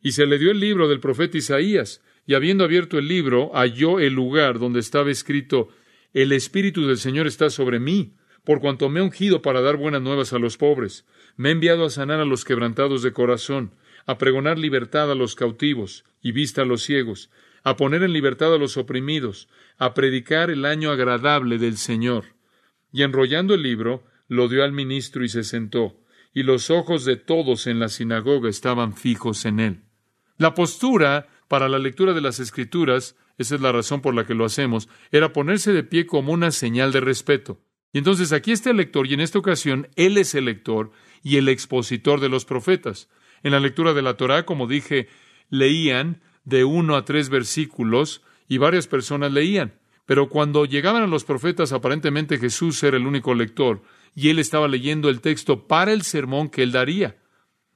Y 0.00 0.12
se 0.12 0.26
le 0.26 0.38
dio 0.38 0.50
el 0.50 0.60
libro 0.60 0.88
del 0.88 1.00
profeta 1.00 1.36
Isaías, 1.36 2.02
y 2.24 2.34
habiendo 2.34 2.64
abierto 2.64 2.98
el 2.98 3.08
libro, 3.08 3.50
halló 3.54 4.00
el 4.00 4.14
lugar 4.14 4.58
donde 4.58 4.80
estaba 4.80 5.10
escrito, 5.10 5.68
El 6.12 6.32
Espíritu 6.32 6.86
del 6.86 6.98
Señor 6.98 7.26
está 7.26 7.50
sobre 7.50 7.80
mí 7.80 8.16
por 8.48 8.60
cuanto 8.60 8.88
me 8.88 9.00
he 9.00 9.02
ungido 9.02 9.42
para 9.42 9.60
dar 9.60 9.76
buenas 9.76 10.00
nuevas 10.00 10.32
a 10.32 10.38
los 10.38 10.56
pobres, 10.56 11.04
me 11.36 11.50
he 11.50 11.52
enviado 11.52 11.84
a 11.84 11.90
sanar 11.90 12.18
a 12.18 12.24
los 12.24 12.46
quebrantados 12.46 13.02
de 13.02 13.12
corazón, 13.12 13.74
a 14.06 14.16
pregonar 14.16 14.58
libertad 14.58 15.12
a 15.12 15.14
los 15.14 15.34
cautivos 15.34 16.06
y 16.22 16.32
vista 16.32 16.62
a 16.62 16.64
los 16.64 16.82
ciegos, 16.82 17.30
a 17.62 17.76
poner 17.76 18.02
en 18.02 18.14
libertad 18.14 18.54
a 18.54 18.56
los 18.56 18.78
oprimidos, 18.78 19.50
a 19.76 19.92
predicar 19.92 20.48
el 20.48 20.64
año 20.64 20.90
agradable 20.90 21.58
del 21.58 21.76
Señor. 21.76 22.24
Y 22.90 23.02
enrollando 23.02 23.52
el 23.52 23.60
libro, 23.60 24.02
lo 24.28 24.48
dio 24.48 24.64
al 24.64 24.72
ministro 24.72 25.22
y 25.22 25.28
se 25.28 25.44
sentó, 25.44 26.00
y 26.32 26.42
los 26.42 26.70
ojos 26.70 27.04
de 27.04 27.16
todos 27.16 27.66
en 27.66 27.78
la 27.78 27.90
sinagoga 27.90 28.48
estaban 28.48 28.96
fijos 28.96 29.44
en 29.44 29.60
él. 29.60 29.82
La 30.38 30.54
postura 30.54 31.28
para 31.48 31.68
la 31.68 31.78
lectura 31.78 32.14
de 32.14 32.22
las 32.22 32.40
Escrituras, 32.40 33.14
esa 33.36 33.56
es 33.56 33.60
la 33.60 33.72
razón 33.72 34.00
por 34.00 34.14
la 34.14 34.24
que 34.24 34.32
lo 34.32 34.46
hacemos, 34.46 34.88
era 35.10 35.34
ponerse 35.34 35.74
de 35.74 35.82
pie 35.82 36.06
como 36.06 36.32
una 36.32 36.50
señal 36.50 36.92
de 36.92 37.00
respeto. 37.00 37.60
Y 37.92 37.98
entonces 37.98 38.32
aquí 38.32 38.52
está 38.52 38.70
el 38.70 38.76
lector, 38.76 39.06
y 39.06 39.14
en 39.14 39.20
esta 39.20 39.38
ocasión 39.38 39.88
él 39.96 40.18
es 40.18 40.34
el 40.34 40.44
lector 40.46 40.90
y 41.22 41.36
el 41.36 41.48
expositor 41.48 42.20
de 42.20 42.28
los 42.28 42.44
profetas. 42.44 43.08
En 43.42 43.52
la 43.52 43.60
lectura 43.60 43.94
de 43.94 44.02
la 44.02 44.14
Torá, 44.14 44.44
como 44.44 44.66
dije, 44.66 45.08
leían 45.48 46.20
de 46.44 46.64
uno 46.64 46.96
a 46.96 47.04
tres 47.04 47.28
versículos 47.28 48.22
y 48.48 48.58
varias 48.58 48.86
personas 48.86 49.32
leían. 49.32 49.74
Pero 50.06 50.28
cuando 50.28 50.64
llegaban 50.64 51.02
a 51.02 51.06
los 51.06 51.24
profetas, 51.24 51.72
aparentemente 51.72 52.38
Jesús 52.38 52.82
era 52.82 52.96
el 52.96 53.06
único 53.06 53.34
lector 53.34 53.82
y 54.14 54.30
él 54.30 54.38
estaba 54.38 54.66
leyendo 54.66 55.10
el 55.10 55.20
texto 55.20 55.66
para 55.66 55.92
el 55.92 56.02
sermón 56.02 56.48
que 56.48 56.62
él 56.62 56.72
daría. 56.72 57.18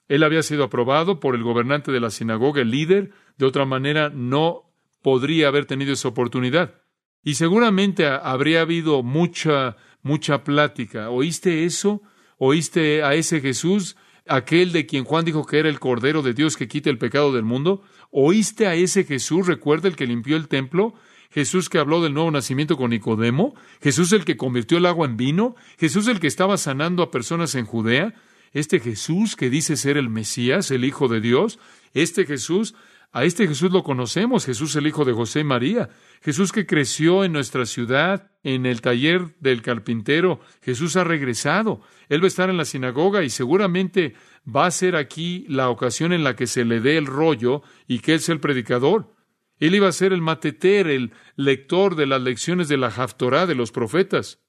Él 0.09 0.23
había 0.23 0.43
sido 0.43 0.65
aprobado 0.65 1.21
por 1.21 1.35
el 1.35 1.43
gobernante 1.43 1.93
de 1.93 2.01
la 2.01 2.11
sinagoga, 2.11 2.63
el 2.63 2.71
líder, 2.71 3.13
de 3.37 3.47
otra 3.47 3.65
manera 3.65 4.11
no 4.11 4.73
podría 5.03 5.49
haber 5.49 5.67
tenido 5.67 5.93
esa 5.93 6.09
oportunidad. 6.09 6.83
Y 7.23 7.35
seguramente 7.35 8.07
habría 8.07 8.63
habido 8.63 9.03
mucha, 9.03 9.77
mucha 10.03 10.45
plática. 10.45 11.11
¿Oíste 11.11 11.65
eso? 11.65 12.03
¿Oíste 12.39 13.03
a 13.03 13.15
ese 13.15 13.41
Jesús, 13.41 13.97
aquel 14.27 14.73
de 14.73 14.87
quien 14.87 15.05
Juan 15.05 15.25
dijo 15.25 15.47
que 15.47 15.59
era 15.59 15.69
el 15.69 15.81
Cordero 15.81 16.23
de 16.23 16.35
Dios 16.35 16.57
que 16.57 16.69
quita 16.69 16.91
el 16.91 16.99
pecado 16.99 17.33
del 17.33 17.45
mundo? 17.45 17.83
¿Oíste 18.11 18.67
a 18.67 18.75
ese 18.75 19.05
Jesús, 19.05 19.47
recuerda 19.47 19.89
el 19.89 19.97
que 19.97 20.07
limpió 20.07 20.37
el 20.37 20.49
templo? 20.49 20.95
Jesús 21.31 21.71
que 21.71 21.79
habló 21.79 22.03
del 22.03 22.13
nuevo 22.13 22.31
nacimiento 22.31 22.77
con 22.77 22.91
Nicodemo, 22.91 23.55
Jesús 23.81 24.13
el 24.13 24.25
que 24.25 24.37
convirtió 24.37 24.77
el 24.77 24.87
agua 24.87 25.07
en 25.07 25.17
vino, 25.17 25.57
Jesús 25.79 26.07
el 26.09 26.21
que 26.21 26.27
estaba 26.27 26.59
sanando 26.59 27.03
a 27.03 27.11
personas 27.11 27.55
en 27.55 27.65
Judea, 27.65 28.15
este 28.53 28.81
Jesús 28.81 29.35
que 29.35 29.49
dice 29.49 29.77
ser 29.77 29.97
el 29.97 30.11
Mesías, 30.11 30.71
el 30.71 30.85
Hijo 30.85 31.09
de 31.09 31.23
Dios, 31.23 31.59
este 31.95 32.27
Jesús, 32.27 32.75
a 33.13 33.25
este 33.25 33.47
Jesús 33.47 33.71
lo 33.71 33.83
conocemos, 33.83 34.47
Jesús 34.47 34.75
el 34.75 34.87
Hijo 34.87 35.05
de 35.05 35.13
José 35.13 35.41
y 35.41 35.45
María, 35.45 35.91
Jesús 36.23 36.51
que 36.51 36.65
creció 36.67 37.25
en 37.25 37.33
nuestra 37.33 37.67
ciudad, 37.67 38.31
en 38.43 38.65
el 38.65 38.81
taller 38.81 39.37
del 39.39 39.61
carpintero, 39.61 40.41
Jesús 40.63 40.97
ha 40.97 41.05
regresado, 41.05 41.83
Él 42.09 42.23
va 42.23 42.25
a 42.25 42.29
estar 42.29 42.49
en 42.49 42.57
la 42.57 42.65
sinagoga 42.65 43.23
y 43.23 43.29
seguramente 43.29 44.15
va 44.45 44.65
a 44.65 44.71
ser 44.71 44.97
aquí 44.97 45.45
la 45.49 45.69
ocasión 45.69 46.15
en 46.15 46.25
la 46.25 46.37
que 46.37 46.47
se 46.47 46.65
le 46.65 46.81
dé 46.81 46.97
el 46.97 47.07
rollo 47.07 47.63
y 47.87 47.99
que 47.99 48.15
Él 48.15 48.21
sea 48.21 48.35
el 48.35 48.41
predicador. 48.41 49.15
Él 49.59 49.75
iba 49.75 49.89
a 49.89 49.93
ser 49.93 50.15
el 50.15 50.23
mateter, 50.23 50.87
el 50.87 51.13
lector 51.37 51.97
de 51.97 52.07
las 52.07 52.23
lecciones 52.23 52.69
de 52.69 52.79
la 52.79 52.89
Haftorá 52.89 53.47
de 53.47 53.55
los 53.55 53.73
profetas. 53.73 54.41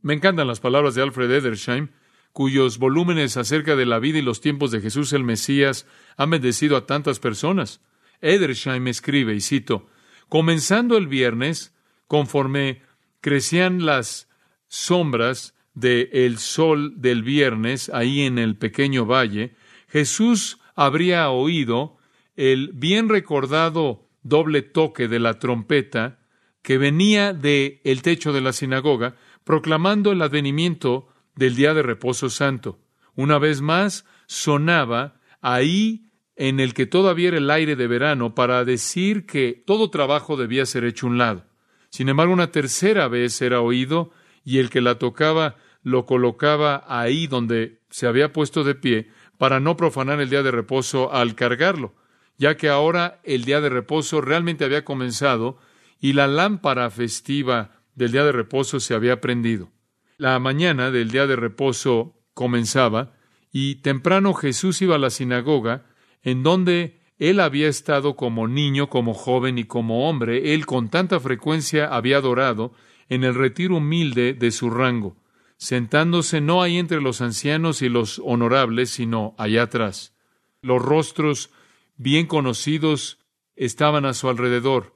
Me 0.00 0.14
encantan 0.14 0.46
las 0.46 0.60
palabras 0.60 0.94
de 0.94 1.02
Alfred 1.02 1.30
Edersheim, 1.30 1.88
cuyos 2.32 2.78
volúmenes 2.78 3.36
acerca 3.36 3.74
de 3.74 3.86
la 3.86 3.98
vida 3.98 4.18
y 4.18 4.22
los 4.22 4.40
tiempos 4.40 4.70
de 4.70 4.80
Jesús 4.80 5.12
el 5.12 5.24
Mesías 5.24 5.86
han 6.16 6.30
bendecido 6.30 6.76
a 6.76 6.86
tantas 6.86 7.18
personas. 7.18 7.80
Edersheim 8.20 8.86
escribe, 8.88 9.34
y 9.34 9.40
cito, 9.40 9.86
comenzando 10.28 10.96
el 10.96 11.06
viernes, 11.06 11.74
conforme 12.06 12.82
crecían 13.20 13.84
las 13.84 14.28
sombras 14.68 15.54
del 15.74 16.08
el 16.12 16.38
sol 16.38 16.94
del 17.00 17.22
viernes 17.22 17.88
ahí 17.88 18.22
en 18.22 18.38
el 18.38 18.56
pequeño 18.56 19.06
valle, 19.06 19.54
Jesús 19.88 20.58
habría 20.74 21.30
oído 21.30 21.96
el 22.36 22.72
bien 22.72 23.08
recordado 23.08 24.08
doble 24.22 24.62
toque 24.62 25.08
de 25.08 25.18
la 25.18 25.38
trompeta 25.38 26.18
que 26.62 26.78
venía 26.78 27.32
de 27.32 27.80
techo 28.02 28.32
de 28.32 28.40
la 28.40 28.52
sinagoga, 28.52 29.16
proclamando 29.44 30.12
el 30.12 30.20
advenimiento 30.20 31.08
del 31.34 31.56
día 31.56 31.72
de 31.72 31.82
reposo 31.82 32.28
santo. 32.28 32.78
Una 33.14 33.38
vez 33.38 33.60
más 33.60 34.04
sonaba 34.26 35.20
ahí 35.40 36.07
en 36.38 36.60
el 36.60 36.72
que 36.72 36.86
todavía 36.86 37.28
era 37.28 37.36
el 37.36 37.50
aire 37.50 37.76
de 37.76 37.86
verano 37.86 38.34
para 38.34 38.64
decir 38.64 39.26
que 39.26 39.62
todo 39.66 39.90
trabajo 39.90 40.38
debía 40.38 40.64
ser 40.64 40.84
hecho 40.84 41.06
un 41.06 41.18
lado. 41.18 41.44
Sin 41.90 42.08
embargo, 42.08 42.32
una 42.32 42.50
tercera 42.50 43.08
vez 43.08 43.42
era 43.42 43.60
oído 43.60 44.10
y 44.44 44.58
el 44.58 44.70
que 44.70 44.80
la 44.80 44.98
tocaba 44.98 45.56
lo 45.82 46.06
colocaba 46.06 46.84
ahí 46.86 47.26
donde 47.26 47.80
se 47.90 48.06
había 48.06 48.32
puesto 48.32 48.64
de 48.64 48.74
pie 48.74 49.10
para 49.36 49.60
no 49.60 49.76
profanar 49.76 50.20
el 50.20 50.30
día 50.30 50.42
de 50.42 50.50
reposo 50.50 51.12
al 51.12 51.34
cargarlo 51.34 51.94
ya 52.38 52.56
que 52.56 52.68
ahora 52.68 53.20
el 53.24 53.44
día 53.44 53.60
de 53.60 53.68
reposo 53.68 54.20
realmente 54.20 54.64
había 54.64 54.84
comenzado 54.84 55.58
y 56.00 56.12
la 56.12 56.28
lámpara 56.28 56.88
festiva 56.88 57.82
del 57.94 58.12
día 58.12 58.24
de 58.24 58.32
reposo 58.32 58.78
se 58.78 58.94
había 58.94 59.20
prendido. 59.20 59.70
La 60.16 60.38
mañana 60.38 60.92
del 60.92 61.10
día 61.10 61.26
de 61.26 61.36
reposo 61.36 62.14
comenzaba 62.32 63.12
y 63.52 63.76
temprano 63.76 64.34
Jesús 64.34 64.80
iba 64.80 64.94
a 64.94 65.00
la 65.00 65.10
sinagoga 65.10 65.86
en 66.22 66.42
donde 66.42 66.98
él 67.18 67.40
había 67.40 67.68
estado 67.68 68.14
como 68.16 68.46
niño, 68.46 68.88
como 68.88 69.12
joven 69.12 69.58
y 69.58 69.64
como 69.64 70.08
hombre. 70.08 70.54
Él 70.54 70.66
con 70.66 70.88
tanta 70.88 71.18
frecuencia 71.18 71.86
había 71.86 72.18
adorado 72.18 72.72
en 73.08 73.24
el 73.24 73.34
retiro 73.34 73.76
humilde 73.76 74.34
de 74.34 74.50
su 74.50 74.70
rango, 74.70 75.16
sentándose 75.56 76.40
no 76.40 76.62
ahí 76.62 76.78
entre 76.78 77.00
los 77.00 77.20
ancianos 77.20 77.82
y 77.82 77.88
los 77.88 78.20
honorables, 78.24 78.90
sino 78.90 79.34
allá 79.38 79.62
atrás. 79.62 80.14
Los 80.62 80.80
rostros 80.80 81.50
bien 81.96 82.26
conocidos 82.26 83.18
estaban 83.56 84.04
a 84.04 84.14
su 84.14 84.28
alrededor. 84.28 84.94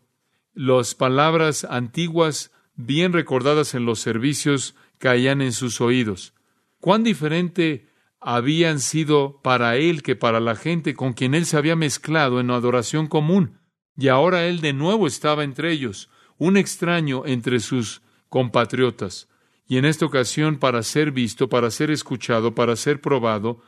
Las 0.54 0.94
palabras 0.94 1.64
antiguas, 1.64 2.52
bien 2.76 3.12
recordadas 3.12 3.74
en 3.74 3.84
los 3.84 3.98
servicios, 3.98 4.76
caían 4.98 5.42
en 5.42 5.52
sus 5.52 5.80
oídos. 5.80 6.34
Cuán 6.78 7.02
diferente 7.02 7.88
habían 8.22 8.80
sido 8.80 9.40
para 9.42 9.76
él 9.76 10.02
que 10.02 10.16
para 10.16 10.40
la 10.40 10.54
gente 10.54 10.94
con 10.94 11.12
quien 11.12 11.34
él 11.34 11.44
se 11.44 11.56
había 11.56 11.76
mezclado 11.76 12.40
en 12.40 12.50
adoración 12.50 13.08
común. 13.08 13.58
Y 13.96 14.08
ahora 14.08 14.46
él 14.46 14.60
de 14.60 14.72
nuevo 14.72 15.06
estaba 15.06 15.44
entre 15.44 15.72
ellos, 15.72 16.08
un 16.38 16.56
extraño 16.56 17.24
entre 17.26 17.60
sus 17.60 18.02
compatriotas. 18.28 19.28
Y 19.66 19.78
en 19.78 19.84
esta 19.84 20.06
ocasión 20.06 20.58
para 20.58 20.82
ser 20.82 21.10
visto, 21.10 21.48
para 21.48 21.70
ser 21.70 21.90
escuchado, 21.90 22.54
para 22.54 22.76
ser 22.76 23.00
probado, 23.00 23.62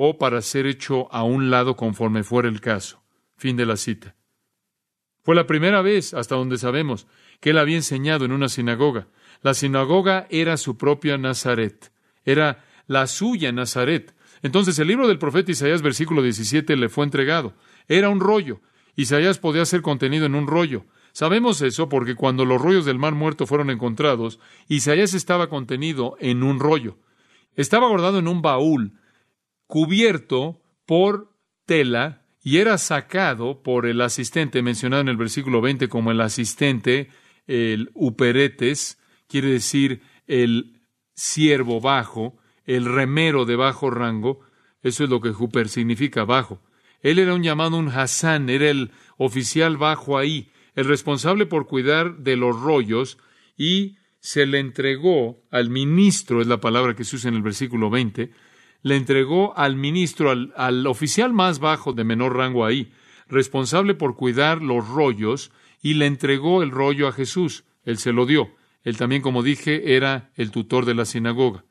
o 0.00 0.16
para 0.16 0.42
ser 0.42 0.66
hecho 0.66 1.12
a 1.12 1.24
un 1.24 1.50
lado 1.50 1.74
conforme 1.74 2.22
fuera 2.22 2.48
el 2.48 2.60
caso. 2.60 3.02
Fin 3.36 3.56
de 3.56 3.66
la 3.66 3.76
cita. 3.76 4.14
Fue 5.24 5.34
la 5.34 5.46
primera 5.46 5.82
vez, 5.82 6.14
hasta 6.14 6.36
donde 6.36 6.56
sabemos, 6.56 7.08
que 7.40 7.50
él 7.50 7.58
había 7.58 7.76
enseñado 7.76 8.24
en 8.24 8.30
una 8.30 8.48
sinagoga. 8.48 9.08
La 9.42 9.54
sinagoga 9.54 10.28
era 10.30 10.56
su 10.56 10.78
propia 10.78 11.18
Nazaret, 11.18 11.92
era 12.24 12.64
la 12.88 13.06
suya 13.06 13.52
Nazaret. 13.52 14.16
Entonces 14.42 14.76
el 14.80 14.88
libro 14.88 15.06
del 15.06 15.18
profeta 15.18 15.52
Isaías, 15.52 15.82
versículo 15.82 16.22
17, 16.22 16.76
le 16.76 16.88
fue 16.88 17.04
entregado. 17.04 17.54
Era 17.86 18.08
un 18.08 18.18
rollo. 18.18 18.60
Isaías 18.96 19.38
podía 19.38 19.64
ser 19.64 19.82
contenido 19.82 20.26
en 20.26 20.34
un 20.34 20.48
rollo. 20.48 20.86
Sabemos 21.12 21.62
eso 21.62 21.88
porque 21.88 22.16
cuando 22.16 22.44
los 22.44 22.60
rollos 22.60 22.84
del 22.84 22.98
mar 22.98 23.14
muerto 23.14 23.46
fueron 23.46 23.70
encontrados, 23.70 24.40
Isaías 24.68 25.14
estaba 25.14 25.48
contenido 25.48 26.16
en 26.18 26.42
un 26.42 26.58
rollo. 26.58 26.98
Estaba 27.54 27.88
guardado 27.88 28.18
en 28.18 28.28
un 28.28 28.42
baúl 28.42 28.98
cubierto 29.66 30.60
por 30.86 31.32
tela 31.66 32.24
y 32.42 32.58
era 32.58 32.78
sacado 32.78 33.62
por 33.62 33.86
el 33.86 34.00
asistente 34.00 34.62
mencionado 34.62 35.02
en 35.02 35.08
el 35.08 35.16
versículo 35.16 35.60
20 35.60 35.88
como 35.88 36.10
el 36.10 36.20
asistente, 36.20 37.10
el 37.46 37.90
uperetes, 37.94 38.98
quiere 39.26 39.50
decir 39.50 40.02
el 40.26 40.80
siervo 41.14 41.80
bajo, 41.80 42.38
el 42.68 42.84
remero 42.84 43.46
de 43.46 43.56
bajo 43.56 43.90
rango, 43.90 44.40
eso 44.82 45.02
es 45.02 45.10
lo 45.10 45.22
que 45.22 45.30
Huper 45.30 45.70
significa 45.70 46.24
bajo. 46.24 46.60
Él 47.00 47.18
era 47.18 47.34
un 47.34 47.42
llamado 47.42 47.78
un 47.78 47.88
Hassan, 47.88 48.50
era 48.50 48.68
el 48.68 48.90
oficial 49.16 49.78
bajo 49.78 50.18
ahí, 50.18 50.50
el 50.74 50.84
responsable 50.84 51.46
por 51.46 51.66
cuidar 51.66 52.18
de 52.18 52.36
los 52.36 52.60
rollos 52.60 53.16
y 53.56 53.96
se 54.20 54.44
le 54.44 54.58
entregó 54.58 55.42
al 55.50 55.70
ministro, 55.70 56.42
es 56.42 56.46
la 56.46 56.60
palabra 56.60 56.94
que 56.94 57.04
se 57.04 57.16
usa 57.16 57.30
en 57.30 57.36
el 57.36 57.42
versículo 57.42 57.88
20, 57.88 58.32
le 58.82 58.96
entregó 58.96 59.56
al 59.56 59.76
ministro, 59.76 60.30
al, 60.30 60.86
oficial 60.86 61.32
más 61.32 61.60
bajo 61.60 61.94
de 61.94 62.04
menor 62.04 62.36
rango 62.36 62.66
ahí, 62.66 62.92
responsable 63.28 63.94
por 63.94 64.14
cuidar 64.14 64.60
los 64.62 64.86
rollos, 64.88 65.52
y 65.80 65.94
le 65.94 66.04
entregó 66.04 66.62
el 66.62 66.70
rollo 66.70 67.08
a 67.08 67.12
Jesús. 67.12 67.64
Él 67.84 67.96
se 67.96 68.12
lo 68.12 68.26
dio. 68.26 68.50
Él 68.82 68.96
también, 68.98 69.22
como 69.22 69.42
dije, 69.42 69.96
era 69.96 70.32
el 70.34 70.50
tutor 70.50 70.84
de 70.84 70.94
la 70.94 71.04
sinagoga. 71.04 71.64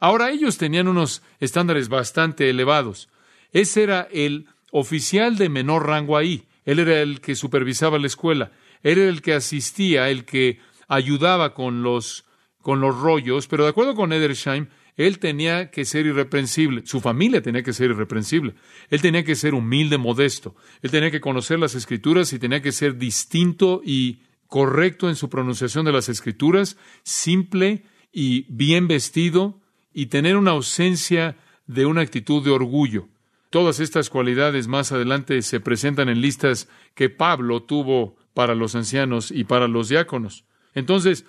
Ahora 0.00 0.30
ellos 0.30 0.58
tenían 0.58 0.88
unos 0.88 1.22
estándares 1.40 1.88
bastante 1.88 2.50
elevados. 2.50 3.08
Ese 3.52 3.82
era 3.82 4.08
el 4.12 4.46
oficial 4.70 5.36
de 5.36 5.48
menor 5.48 5.86
rango 5.86 6.16
ahí. 6.16 6.44
Él 6.64 6.78
era 6.78 7.00
el 7.00 7.20
que 7.20 7.34
supervisaba 7.34 7.98
la 7.98 8.06
escuela. 8.06 8.52
Él 8.82 8.98
era 8.98 9.08
el 9.08 9.22
que 9.22 9.34
asistía, 9.34 10.10
el 10.10 10.24
que 10.24 10.60
ayudaba 10.86 11.54
con 11.54 11.82
los, 11.82 12.24
con 12.62 12.80
los 12.80 12.98
rollos. 12.98 13.48
Pero 13.48 13.64
de 13.64 13.70
acuerdo 13.70 13.94
con 13.94 14.12
Edersheim, 14.12 14.68
él 14.98 15.18
tenía 15.20 15.70
que 15.70 15.84
ser 15.84 16.06
irreprensible, 16.06 16.82
su 16.84 17.00
familia 17.00 17.40
tenía 17.40 17.62
que 17.62 17.72
ser 17.72 17.90
irreprensible, 17.90 18.54
él 18.90 19.00
tenía 19.00 19.22
que 19.22 19.36
ser 19.36 19.54
humilde, 19.54 19.96
modesto, 19.96 20.56
él 20.82 20.90
tenía 20.90 21.12
que 21.12 21.20
conocer 21.20 21.60
las 21.60 21.76
escrituras 21.76 22.32
y 22.32 22.40
tenía 22.40 22.60
que 22.60 22.72
ser 22.72 22.98
distinto 22.98 23.80
y 23.84 24.22
correcto 24.48 25.08
en 25.08 25.14
su 25.14 25.30
pronunciación 25.30 25.84
de 25.84 25.92
las 25.92 26.08
escrituras, 26.08 26.76
simple 27.04 27.84
y 28.12 28.44
bien 28.52 28.88
vestido 28.88 29.60
y 29.98 30.06
tener 30.06 30.36
una 30.36 30.52
ausencia 30.52 31.34
de 31.66 31.84
una 31.84 32.02
actitud 32.02 32.44
de 32.44 32.52
orgullo. 32.52 33.08
Todas 33.50 33.80
estas 33.80 34.10
cualidades 34.10 34.68
más 34.68 34.92
adelante 34.92 35.42
se 35.42 35.58
presentan 35.58 36.08
en 36.08 36.20
listas 36.20 36.68
que 36.94 37.10
Pablo 37.10 37.64
tuvo 37.64 38.16
para 38.32 38.54
los 38.54 38.76
ancianos 38.76 39.32
y 39.32 39.42
para 39.42 39.66
los 39.66 39.88
diáconos. 39.88 40.44
Entonces, 40.72 41.24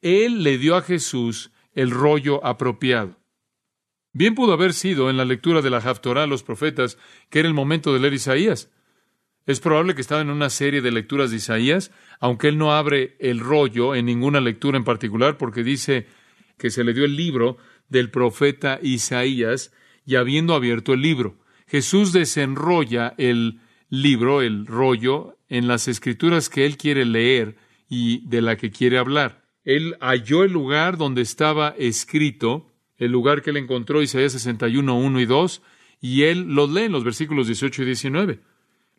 él 0.00 0.42
le 0.44 0.56
dio 0.56 0.76
a 0.76 0.80
Jesús 0.80 1.50
el 1.74 1.90
rollo 1.90 2.42
apropiado. 2.42 3.20
Bien 4.14 4.34
pudo 4.34 4.54
haber 4.54 4.72
sido 4.72 5.10
en 5.10 5.18
la 5.18 5.26
lectura 5.26 5.60
de 5.60 5.68
la 5.68 5.76
Haftorah 5.76 6.22
a 6.22 6.26
los 6.26 6.42
profetas 6.42 6.96
que 7.28 7.40
era 7.40 7.48
el 7.48 7.54
momento 7.54 7.92
de 7.92 8.00
leer 8.00 8.14
Isaías. 8.14 8.70
Es 9.44 9.60
probable 9.60 9.94
que 9.94 10.00
estaba 10.00 10.22
en 10.22 10.30
una 10.30 10.48
serie 10.48 10.80
de 10.80 10.90
lecturas 10.90 11.32
de 11.32 11.36
Isaías, 11.36 11.92
aunque 12.18 12.48
él 12.48 12.56
no 12.56 12.72
abre 12.72 13.18
el 13.20 13.40
rollo 13.40 13.94
en 13.94 14.06
ninguna 14.06 14.40
lectura 14.40 14.78
en 14.78 14.84
particular, 14.84 15.36
porque 15.36 15.62
dice 15.62 16.06
que 16.56 16.70
se 16.70 16.82
le 16.82 16.94
dio 16.94 17.04
el 17.04 17.16
libro 17.16 17.58
del 17.88 18.10
profeta 18.10 18.78
Isaías 18.82 19.72
y 20.04 20.16
habiendo 20.16 20.54
abierto 20.54 20.94
el 20.94 21.02
libro. 21.02 21.38
Jesús 21.66 22.12
desenrolla 22.12 23.14
el 23.18 23.60
libro, 23.88 24.42
el 24.42 24.66
rollo, 24.66 25.36
en 25.48 25.68
las 25.68 25.88
escrituras 25.88 26.48
que 26.48 26.66
él 26.66 26.76
quiere 26.76 27.04
leer 27.04 27.56
y 27.88 28.26
de 28.28 28.42
la 28.42 28.56
que 28.56 28.70
quiere 28.70 28.98
hablar. 28.98 29.44
Él 29.64 29.96
halló 30.00 30.44
el 30.44 30.52
lugar 30.52 30.96
donde 30.96 31.22
estaba 31.22 31.74
escrito, 31.78 32.72
el 32.98 33.10
lugar 33.10 33.42
que 33.42 33.50
él 33.50 33.56
encontró, 33.56 34.02
Isaías 34.02 34.32
61, 34.32 34.96
1 34.96 35.20
y 35.20 35.26
2, 35.26 35.62
y 36.00 36.22
él 36.22 36.54
lo 36.54 36.66
lee 36.66 36.84
en 36.84 36.92
los 36.92 37.04
versículos 37.04 37.46
18 37.46 37.82
y 37.82 37.86
19. 37.86 38.40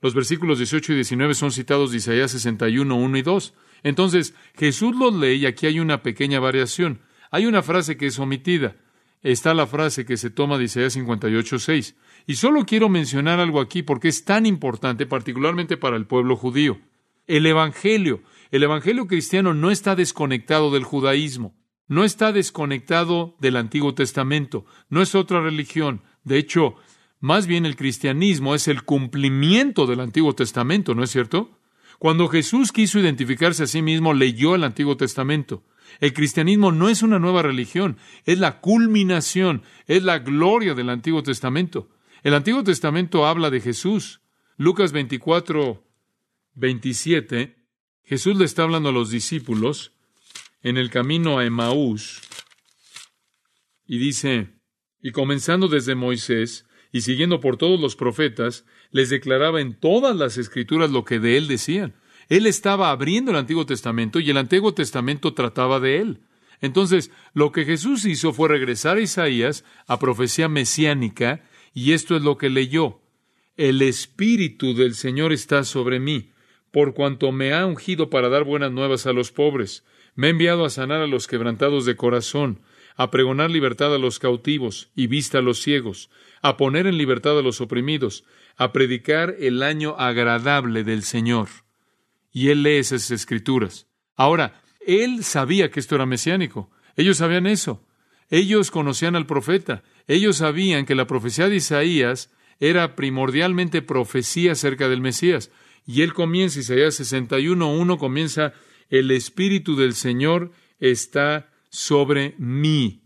Los 0.01 0.13
versículos 0.13 0.59
18 0.59 0.91
y 0.91 0.95
19 0.95 1.33
son 1.33 1.51
citados 1.51 1.91
de 1.91 1.97
Isaías 1.97 2.31
61, 2.31 2.95
1 2.95 3.17
y 3.17 3.21
2. 3.21 3.53
Entonces, 3.83 4.35
Jesús 4.55 4.95
los 4.95 5.13
lee 5.15 5.35
y 5.35 5.45
aquí 5.45 5.65
hay 5.67 5.79
una 5.79 6.03
pequeña 6.03 6.39
variación. 6.39 6.99
Hay 7.31 7.45
una 7.45 7.63
frase 7.63 7.97
que 7.97 8.07
es 8.07 8.19
omitida. 8.19 8.75
Está 9.23 9.53
la 9.53 9.67
frase 9.67 10.05
que 10.05 10.17
se 10.17 10.29
toma 10.29 10.57
de 10.57 10.65
Isaías 10.65 10.93
58, 10.93 11.59
6. 11.59 11.95
Y 12.27 12.35
solo 12.35 12.65
quiero 12.65 12.89
mencionar 12.89 13.39
algo 13.39 13.59
aquí 13.59 13.83
porque 13.83 14.07
es 14.07 14.23
tan 14.25 14.45
importante, 14.45 15.05
particularmente 15.05 15.77
para 15.77 15.97
el 15.97 16.05
pueblo 16.05 16.35
judío. 16.35 16.79
El 17.25 17.45
Evangelio, 17.45 18.21
el 18.51 18.63
Evangelio 18.63 19.07
cristiano 19.07 19.53
no 19.53 19.71
está 19.71 19.95
desconectado 19.95 20.71
del 20.71 20.83
judaísmo, 20.83 21.55
no 21.87 22.03
está 22.03 22.31
desconectado 22.31 23.35
del 23.39 23.57
Antiguo 23.57 23.93
Testamento, 23.93 24.65
no 24.89 25.01
es 25.01 25.13
otra 25.15 25.41
religión. 25.41 26.03
De 26.23 26.37
hecho, 26.37 26.75
más 27.19 27.47
bien 27.47 27.65
el 27.65 27.75
cristianismo 27.75 28.55
es 28.55 28.67
el 28.67 28.83
cumplimiento 28.83 29.87
del 29.87 29.99
Antiguo 29.99 30.35
Testamento, 30.35 30.95
¿no 30.95 31.03
es 31.03 31.11
cierto? 31.11 31.57
Cuando 31.99 32.27
Jesús 32.27 32.71
quiso 32.71 32.99
identificarse 32.99 33.63
a 33.63 33.67
sí 33.67 33.81
mismo, 33.81 34.13
leyó 34.13 34.53
el 34.55 34.63
Antiguo 34.63 34.97
Testamento. 34.97 35.63
El 35.99 36.13
cristianismo 36.13 36.71
no 36.71 36.89
es 36.89 37.01
una 37.01 37.19
nueva 37.19 37.41
religión, 37.41 37.97
es 38.25 38.39
la 38.39 38.59
culminación, 38.59 39.63
es 39.87 40.03
la 40.03 40.19
gloria 40.19 40.73
del 40.73 40.89
Antiguo 40.89 41.23
Testamento. 41.23 41.89
El 42.23 42.33
Antiguo 42.33 42.63
Testamento 42.63 43.25
habla 43.25 43.49
de 43.49 43.61
Jesús. 43.61 44.21
Lucas 44.57 44.91
24, 44.91 45.83
27, 46.55 47.55
Jesús 48.03 48.37
le 48.37 48.45
está 48.45 48.63
hablando 48.63 48.89
a 48.89 48.93
los 48.93 49.09
discípulos 49.09 49.93
en 50.61 50.77
el 50.77 50.89
camino 50.89 51.37
a 51.37 51.45
Emaús 51.45 52.21
y 53.85 53.97
dice, 53.97 54.49
y 55.01 55.11
comenzando 55.11 55.67
desde 55.67 55.95
Moisés 55.95 56.65
y 56.91 57.01
siguiendo 57.01 57.39
por 57.39 57.57
todos 57.57 57.79
los 57.79 57.95
profetas, 57.95 58.65
les 58.91 59.09
declaraba 59.09 59.61
en 59.61 59.79
todas 59.79 60.15
las 60.15 60.37
escrituras 60.37 60.91
lo 60.91 61.05
que 61.05 61.19
de 61.19 61.37
él 61.37 61.47
decían. 61.47 61.95
Él 62.29 62.45
estaba 62.45 62.91
abriendo 62.91 63.31
el 63.31 63.37
Antiguo 63.37 63.65
Testamento 63.65 64.19
y 64.19 64.29
el 64.29 64.37
Antiguo 64.37 64.73
Testamento 64.73 65.33
trataba 65.33 65.79
de 65.79 65.99
él. 65.99 66.19
Entonces, 66.59 67.11
lo 67.33 67.51
que 67.51 67.65
Jesús 67.65 68.05
hizo 68.05 68.33
fue 68.33 68.49
regresar 68.49 68.97
a 68.97 69.01
Isaías, 69.01 69.63
a 69.87 69.99
profecía 69.99 70.49
mesiánica, 70.49 71.43
y 71.73 71.93
esto 71.93 72.15
es 72.15 72.23
lo 72.23 72.37
que 72.37 72.49
leyó. 72.49 72.99
El 73.55 73.81
Espíritu 73.81 74.73
del 74.73 74.95
Señor 74.95 75.31
está 75.31 75.63
sobre 75.63 75.99
mí, 75.99 76.31
por 76.71 76.93
cuanto 76.93 77.31
me 77.31 77.53
ha 77.53 77.65
ungido 77.65 78.09
para 78.09 78.29
dar 78.29 78.43
buenas 78.43 78.71
nuevas 78.71 79.05
a 79.05 79.13
los 79.13 79.31
pobres. 79.31 79.85
Me 80.15 80.27
ha 80.27 80.29
enviado 80.31 80.65
a 80.65 80.69
sanar 80.69 81.01
a 81.01 81.07
los 81.07 81.27
quebrantados 81.27 81.85
de 81.85 81.95
corazón, 81.95 82.59
a 82.95 83.11
pregonar 83.11 83.51
libertad 83.51 83.93
a 83.93 83.99
los 83.99 84.19
cautivos 84.19 84.89
y 84.95 85.07
vista 85.07 85.37
a 85.37 85.41
los 85.41 85.61
ciegos, 85.61 86.09
a 86.41 86.57
poner 86.57 86.87
en 86.87 86.97
libertad 86.97 87.37
a 87.37 87.43
los 87.43 87.61
oprimidos, 87.61 88.25
a 88.57 88.73
predicar 88.73 89.35
el 89.39 89.61
año 89.61 89.95
agradable 89.97 90.83
del 90.83 91.03
Señor 91.03 91.47
y 92.37 92.51
él 92.51 92.61
lee 92.61 92.77
esas 92.77 93.09
escrituras. 93.09 93.87
Ahora, 94.15 94.61
él 94.85 95.23
sabía 95.23 95.71
que 95.71 95.79
esto 95.79 95.95
era 95.95 96.05
mesiánico. 96.05 96.69
Ellos 96.95 97.17
sabían 97.17 97.47
eso. 97.47 97.83
Ellos 98.29 98.69
conocían 98.69 99.15
al 99.15 99.25
profeta. 99.25 99.81
Ellos 100.05 100.37
sabían 100.37 100.85
que 100.85 100.93
la 100.93 101.07
profecía 101.07 101.49
de 101.49 101.55
Isaías 101.55 102.29
era 102.59 102.95
primordialmente 102.95 103.81
profecía 103.81 104.51
acerca 104.51 104.87
del 104.87 105.01
Mesías. 105.01 105.49
Y 105.87 106.03
él 106.03 106.13
comienza, 106.13 106.59
Isaías 106.59 106.99
61.1 106.99 107.97
comienza, 107.97 108.53
el 108.91 109.09
Espíritu 109.09 109.75
del 109.75 109.95
Señor 109.95 110.51
está 110.79 111.49
sobre 111.71 112.35
mí, 112.37 113.01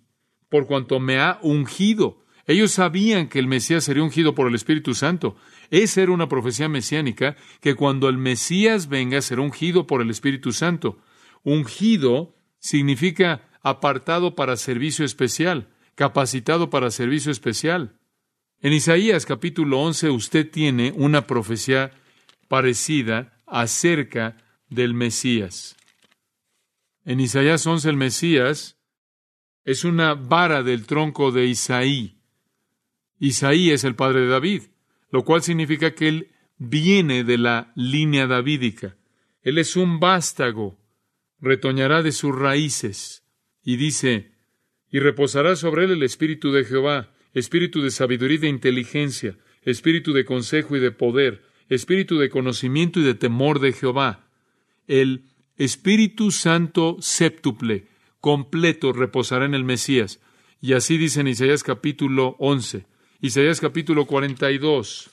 por 0.50 0.68
cuanto 0.68 1.00
me 1.00 1.20
ha 1.20 1.40
ungido. 1.42 2.21
Ellos 2.52 2.74
sabían 2.74 3.30
que 3.30 3.40
el 3.40 3.48
Mesías 3.48 3.86
sería 3.86 4.04
ungido 4.04 4.36
por 4.36 4.46
el 4.46 4.56
Espíritu 4.56 4.94
Santo. 4.94 5.38
Esa 5.70 6.02
era 6.02 6.12
una 6.12 6.28
profecía 6.28 6.68
mesiánica 6.68 7.38
que 7.62 7.76
cuando 7.76 8.10
el 8.10 8.18
Mesías 8.18 8.90
venga 8.90 9.22
será 9.22 9.42
ungido 9.42 9.88
por 9.88 10.02
el 10.02 10.10
Espíritu 10.10 10.52
Santo. 10.52 11.00
Ungido 11.44 12.36
significa 12.60 13.48
apartado 13.62 14.36
para 14.36 14.58
servicio 14.58 15.06
especial, 15.06 15.70
capacitado 15.96 16.70
para 16.70 16.92
servicio 16.92 17.32
especial. 17.32 17.98
En 18.60 18.74
Isaías 18.74 19.26
capítulo 19.26 19.80
11 19.80 20.10
usted 20.10 20.52
tiene 20.52 20.92
una 20.94 21.28
profecía 21.28 21.92
parecida 22.50 23.32
acerca 23.48 24.36
del 24.68 24.94
Mesías. 24.94 25.78
En 27.06 27.22
Isaías 27.22 27.66
11 27.66 27.90
el 27.90 27.96
Mesías 27.96 28.78
es 29.64 29.86
una 29.86 30.16
vara 30.16 30.64
del 30.64 30.86
tronco 30.86 31.32
de 31.32 31.46
Isaí. 31.46 32.21
Isaí 33.22 33.70
es 33.70 33.86
el 33.86 33.96
padre 33.96 34.22
de 34.22 34.28
David 34.28 34.64
lo 35.12 35.24
cual 35.24 35.44
significa 35.44 35.94
que 35.94 36.08
él 36.08 36.28
viene 36.58 37.24
de 37.24 37.38
la 37.38 37.72
línea 37.76 38.28
davídica. 38.28 38.96
Él 39.44 39.58
es 39.58 39.76
un 39.76 40.00
vástago, 40.00 40.80
retoñará 41.40 42.02
de 42.02 42.12
sus 42.12 42.34
raíces. 42.34 43.24
Y 43.64 43.76
dice, 43.76 44.32
y 44.90 45.00
reposará 45.00 45.56
sobre 45.56 45.86
él 45.86 45.92
el 45.92 46.04
espíritu 46.04 46.52
de 46.52 46.64
Jehová, 46.64 47.14
espíritu 47.34 47.82
de 47.82 47.92
sabiduría 47.92 48.38
y 48.38 48.42
de 48.42 48.48
inteligencia, 48.50 49.38
espíritu 49.64 50.14
de 50.14 50.26
consejo 50.26 50.76
y 50.76 50.80
de 50.80 50.92
poder, 50.92 51.44
espíritu 51.70 52.18
de 52.18 52.30
conocimiento 52.30 53.00
y 53.00 53.04
de 53.04 53.14
temor 53.14 53.60
de 53.60 53.74
Jehová. 53.74 54.28
El 54.88 55.26
Espíritu 55.58 56.32
Santo 56.32 56.98
séptuple, 57.02 57.88
completo, 58.20 58.94
reposará 58.94 59.46
en 59.46 59.54
el 59.54 59.64
Mesías. 59.64 60.20
Y 60.60 60.74
así 60.74 60.98
dice 60.98 61.22
en 61.22 61.28
Isaías 61.28 61.64
capítulo 61.64 62.36
11, 62.40 62.86
Isaías 63.24 63.62
capítulo 63.62 64.08
42, 64.08 65.12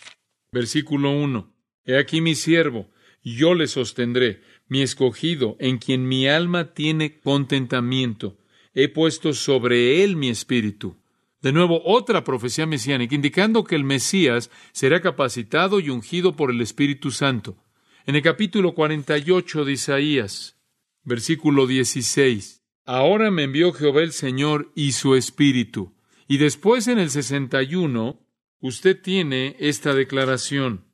versículo 0.51 1.11
1. 1.11 1.53
He 1.85 1.99
aquí 1.99 2.23
mi 2.23 2.35
siervo, 2.35 2.89
yo 3.23 3.53
le 3.53 3.67
sostendré, 3.67 4.41
mi 4.67 4.81
escogido, 4.81 5.59
en 5.61 5.77
quien 5.77 6.09
mi 6.09 6.27
alma 6.27 6.73
tiene 6.73 7.21
contentamiento. 7.21 8.39
He 8.73 8.89
puesto 8.89 9.35
sobre 9.35 10.03
él 10.03 10.17
mi 10.17 10.31
espíritu. 10.31 10.97
De 11.43 11.53
nuevo, 11.53 11.83
otra 11.85 12.25
profecía 12.25 12.65
mesiánica 12.65 13.15
indicando 13.15 13.63
que 13.63 13.77
el 13.77 13.85
Mesías 13.85 14.51
será 14.73 15.03
capacitado 15.03 15.79
y 15.79 15.91
ungido 15.91 16.35
por 16.35 16.51
el 16.51 16.63
Espíritu 16.63 17.11
Santo. 17.11 17.59
En 18.07 18.17
el 18.17 18.23
capítulo 18.23 18.73
48 18.73 19.67
de 19.67 19.73
Isaías, 19.73 20.57
versículo 21.05 21.67
16. 21.67 22.63
Ahora 22.87 23.31
me 23.31 23.43
envió 23.43 23.75
Jehová 23.75 24.01
el 24.01 24.13
Señor 24.13 24.73
y 24.75 24.93
su 24.93 25.15
Espíritu 25.15 25.93
y 26.29 26.37
después 26.37 26.87
en 26.89 26.99
el 26.99 27.09
61, 27.09 28.21
usted 28.61 29.01
tiene 29.01 29.57
esta 29.59 29.95
declaración. 29.95 30.85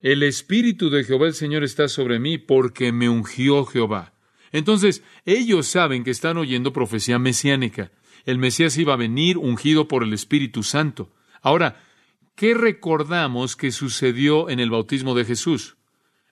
El 0.00 0.24
Espíritu 0.24 0.90
de 0.90 1.04
Jehová 1.04 1.28
el 1.28 1.34
Señor 1.34 1.62
está 1.62 1.86
sobre 1.86 2.18
mí 2.18 2.36
porque 2.36 2.90
me 2.90 3.08
ungió 3.08 3.64
Jehová. 3.64 4.14
Entonces, 4.50 5.04
ellos 5.24 5.68
saben 5.68 6.02
que 6.02 6.10
están 6.10 6.36
oyendo 6.36 6.72
profecía 6.72 7.20
mesiánica. 7.20 7.92
El 8.24 8.38
Mesías 8.38 8.76
iba 8.76 8.94
a 8.94 8.96
venir 8.96 9.38
ungido 9.38 9.86
por 9.86 10.02
el 10.02 10.12
Espíritu 10.12 10.64
Santo. 10.64 11.14
Ahora, 11.40 11.80
¿qué 12.34 12.52
recordamos 12.52 13.54
que 13.54 13.70
sucedió 13.70 14.50
en 14.50 14.58
el 14.58 14.70
bautismo 14.70 15.14
de 15.14 15.24
Jesús? 15.24 15.76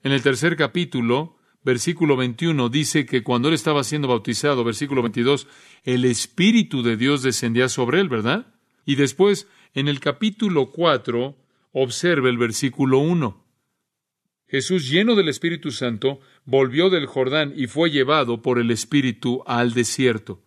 En 0.03 0.11
el 0.11 0.23
tercer 0.23 0.57
capítulo, 0.57 1.37
versículo 1.63 2.17
21, 2.17 2.69
dice 2.69 3.07
que 3.07 3.23
cuando 3.23 3.49
él 3.49 3.55
estaba 3.55 3.85
siendo 3.85 4.09
bautizado, 4.09 4.65
versículo 4.65 5.03
22, 5.03 5.47
el 5.85 6.05
Espíritu 6.05 6.83
de 6.83 6.97
Dios 6.97 7.23
descendía 7.23 7.69
sobre 7.69 8.01
él, 8.01 8.09
¿verdad? 8.09 8.55
Y 8.85 8.95
después, 8.95 9.49
en 9.75 9.89
el 9.89 10.01
capítulo 10.01 10.71
4, 10.71 11.37
observe 11.73 12.31
el 12.31 12.39
versículo 12.39 12.99
1. 12.99 13.45
Jesús, 14.49 14.91
lleno 14.91 15.15
del 15.15 15.29
Espíritu 15.29 15.71
Santo, 15.71 16.21
volvió 16.45 16.91
del 16.91 17.07
Jordán 17.07 17.53
y 17.55 17.69
fue 17.69 17.91
llevado 17.91 18.43
por 18.43 18.59
el 18.59 18.71
Espíritu 18.71 19.43
al 19.47 19.75
desierto. 19.75 20.43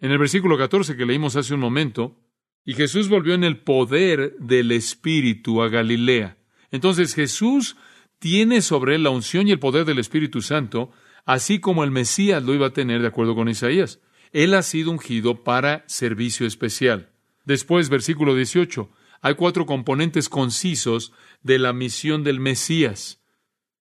En 0.00 0.10
el 0.10 0.18
versículo 0.18 0.58
14 0.58 0.96
que 0.96 1.06
leímos 1.06 1.36
hace 1.36 1.54
un 1.54 1.60
momento, 1.60 2.18
y 2.64 2.74
Jesús 2.74 3.08
volvió 3.08 3.34
en 3.34 3.44
el 3.44 3.58
poder 3.58 4.36
del 4.38 4.72
Espíritu 4.72 5.62
a 5.62 5.68
Galilea. 5.68 6.36
Entonces 6.70 7.14
Jesús 7.14 7.76
tiene 8.24 8.62
sobre 8.62 8.94
él 8.94 9.02
la 9.02 9.10
unción 9.10 9.48
y 9.48 9.52
el 9.52 9.58
poder 9.58 9.84
del 9.84 9.98
Espíritu 9.98 10.40
Santo, 10.40 10.90
así 11.26 11.60
como 11.60 11.84
el 11.84 11.90
Mesías 11.90 12.42
lo 12.42 12.54
iba 12.54 12.68
a 12.68 12.72
tener 12.72 13.02
de 13.02 13.08
acuerdo 13.08 13.34
con 13.34 13.50
Isaías. 13.50 14.00
Él 14.32 14.54
ha 14.54 14.62
sido 14.62 14.92
ungido 14.92 15.44
para 15.44 15.84
servicio 15.88 16.46
especial. 16.46 17.10
Después, 17.44 17.90
versículo 17.90 18.34
18, 18.34 18.88
hay 19.20 19.34
cuatro 19.34 19.66
componentes 19.66 20.30
concisos 20.30 21.12
de 21.42 21.58
la 21.58 21.74
misión 21.74 22.24
del 22.24 22.40
Mesías. 22.40 23.22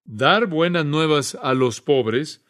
Dar 0.04 0.48
buenas 0.48 0.86
nuevas 0.86 1.38
a 1.42 1.54
los 1.54 1.80
pobres, 1.80 2.44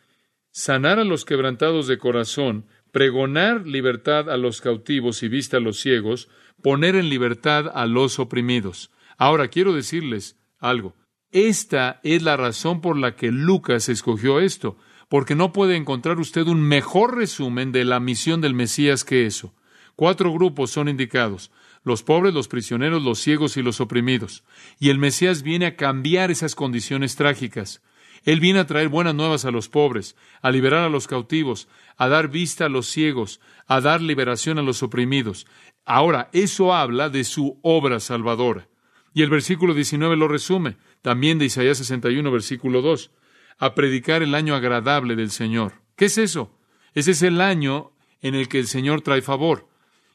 sanar 0.50 0.98
a 0.98 1.04
los 1.04 1.26
quebrantados 1.26 1.86
de 1.86 2.00
corazón, 2.00 2.66
pregonar 2.92 3.68
libertad 3.68 4.32
a 4.32 4.38
los 4.38 4.62
cautivos 4.62 5.22
y 5.22 5.28
vista 5.28 5.58
a 5.58 5.60
los 5.60 5.80
ciegos, 5.80 6.28
poner 6.64 6.96
en 6.96 7.10
libertad 7.10 7.72
a 7.72 7.86
los 7.86 8.18
oprimidos. 8.18 8.90
Ahora 9.16 9.50
quiero 9.50 9.74
decirles 9.74 10.40
algo. 10.58 10.96
Esta 11.34 12.00
es 12.04 12.22
la 12.22 12.38
razón 12.38 12.80
por 12.80 12.96
la 12.96 13.16
que 13.16 13.32
Lucas 13.32 13.90
escogió 13.90 14.40
esto, 14.40 14.78
porque 15.10 15.34
no 15.34 15.52
puede 15.52 15.76
encontrar 15.76 16.20
usted 16.20 16.48
un 16.48 16.62
mejor 16.62 17.18
resumen 17.18 17.72
de 17.72 17.86
la 17.86 18.00
misión 18.00 18.40
del 18.40 18.54
Mesías 18.54 19.04
que 19.04 19.26
eso. 19.26 19.52
Cuatro 19.96 20.32
grupos 20.32 20.70
son 20.70 20.90
indicados 20.90 21.52
los 21.84 22.04
pobres, 22.04 22.34
los 22.34 22.48
prisioneros, 22.48 23.04
los 23.04 23.20
ciegos 23.20 23.58
y 23.58 23.62
los 23.64 23.82
oprimidos. 23.82 24.44
Y 24.80 24.90
el 24.90 25.00
Mesías 25.00 25.42
viene 25.42 25.66
a 25.66 25.76
cambiar 25.76 26.32
esas 26.32 26.56
condiciones 26.56 27.16
trágicas. 27.16 27.82
Él 28.24 28.40
viene 28.40 28.60
a 28.60 28.68
traer 28.68 28.88
buenas 28.88 29.16
nuevas 29.16 29.44
a 29.44 29.52
los 29.52 29.68
pobres, 29.68 30.16
a 30.42 30.50
liberar 30.50 30.86
a 30.86 30.90
los 30.90 31.08
cautivos, 31.08 31.68
a 31.98 32.08
dar 32.08 32.30
vista 32.30 32.66
a 32.66 32.70
los 32.70 32.88
ciegos, 32.88 33.42
a 33.68 33.82
dar 33.82 34.02
liberación 34.02 34.60
a 34.60 34.62
los 34.62 34.82
oprimidos. 34.82 35.46
Ahora, 35.84 36.30
eso 36.32 36.74
habla 36.74 37.10
de 37.10 37.26
su 37.26 37.60
obra 37.64 38.00
salvadora. 38.00 38.70
Y 39.14 39.22
el 39.22 39.30
versículo 39.30 39.74
19 39.74 40.16
lo 40.16 40.28
resume, 40.28 40.78
también 41.04 41.38
de 41.38 41.46
Isaías 41.46 41.78
61, 41.78 42.32
versículo 42.32 42.82
2, 42.82 43.12
a 43.60 43.76
predicar 43.76 44.24
el 44.24 44.34
año 44.34 44.56
agradable 44.56 45.16
del 45.16 45.30
Señor. 45.30 45.74
¿Qué 45.96 46.06
es 46.06 46.18
eso? 46.18 46.58
Ese 46.96 47.12
es 47.12 47.22
el 47.22 47.42
año 47.42 47.92
en 48.22 48.36
el 48.36 48.48
que 48.48 48.58
el 48.58 48.68
Señor 48.68 49.02
trae 49.02 49.22
favor. 49.22 49.68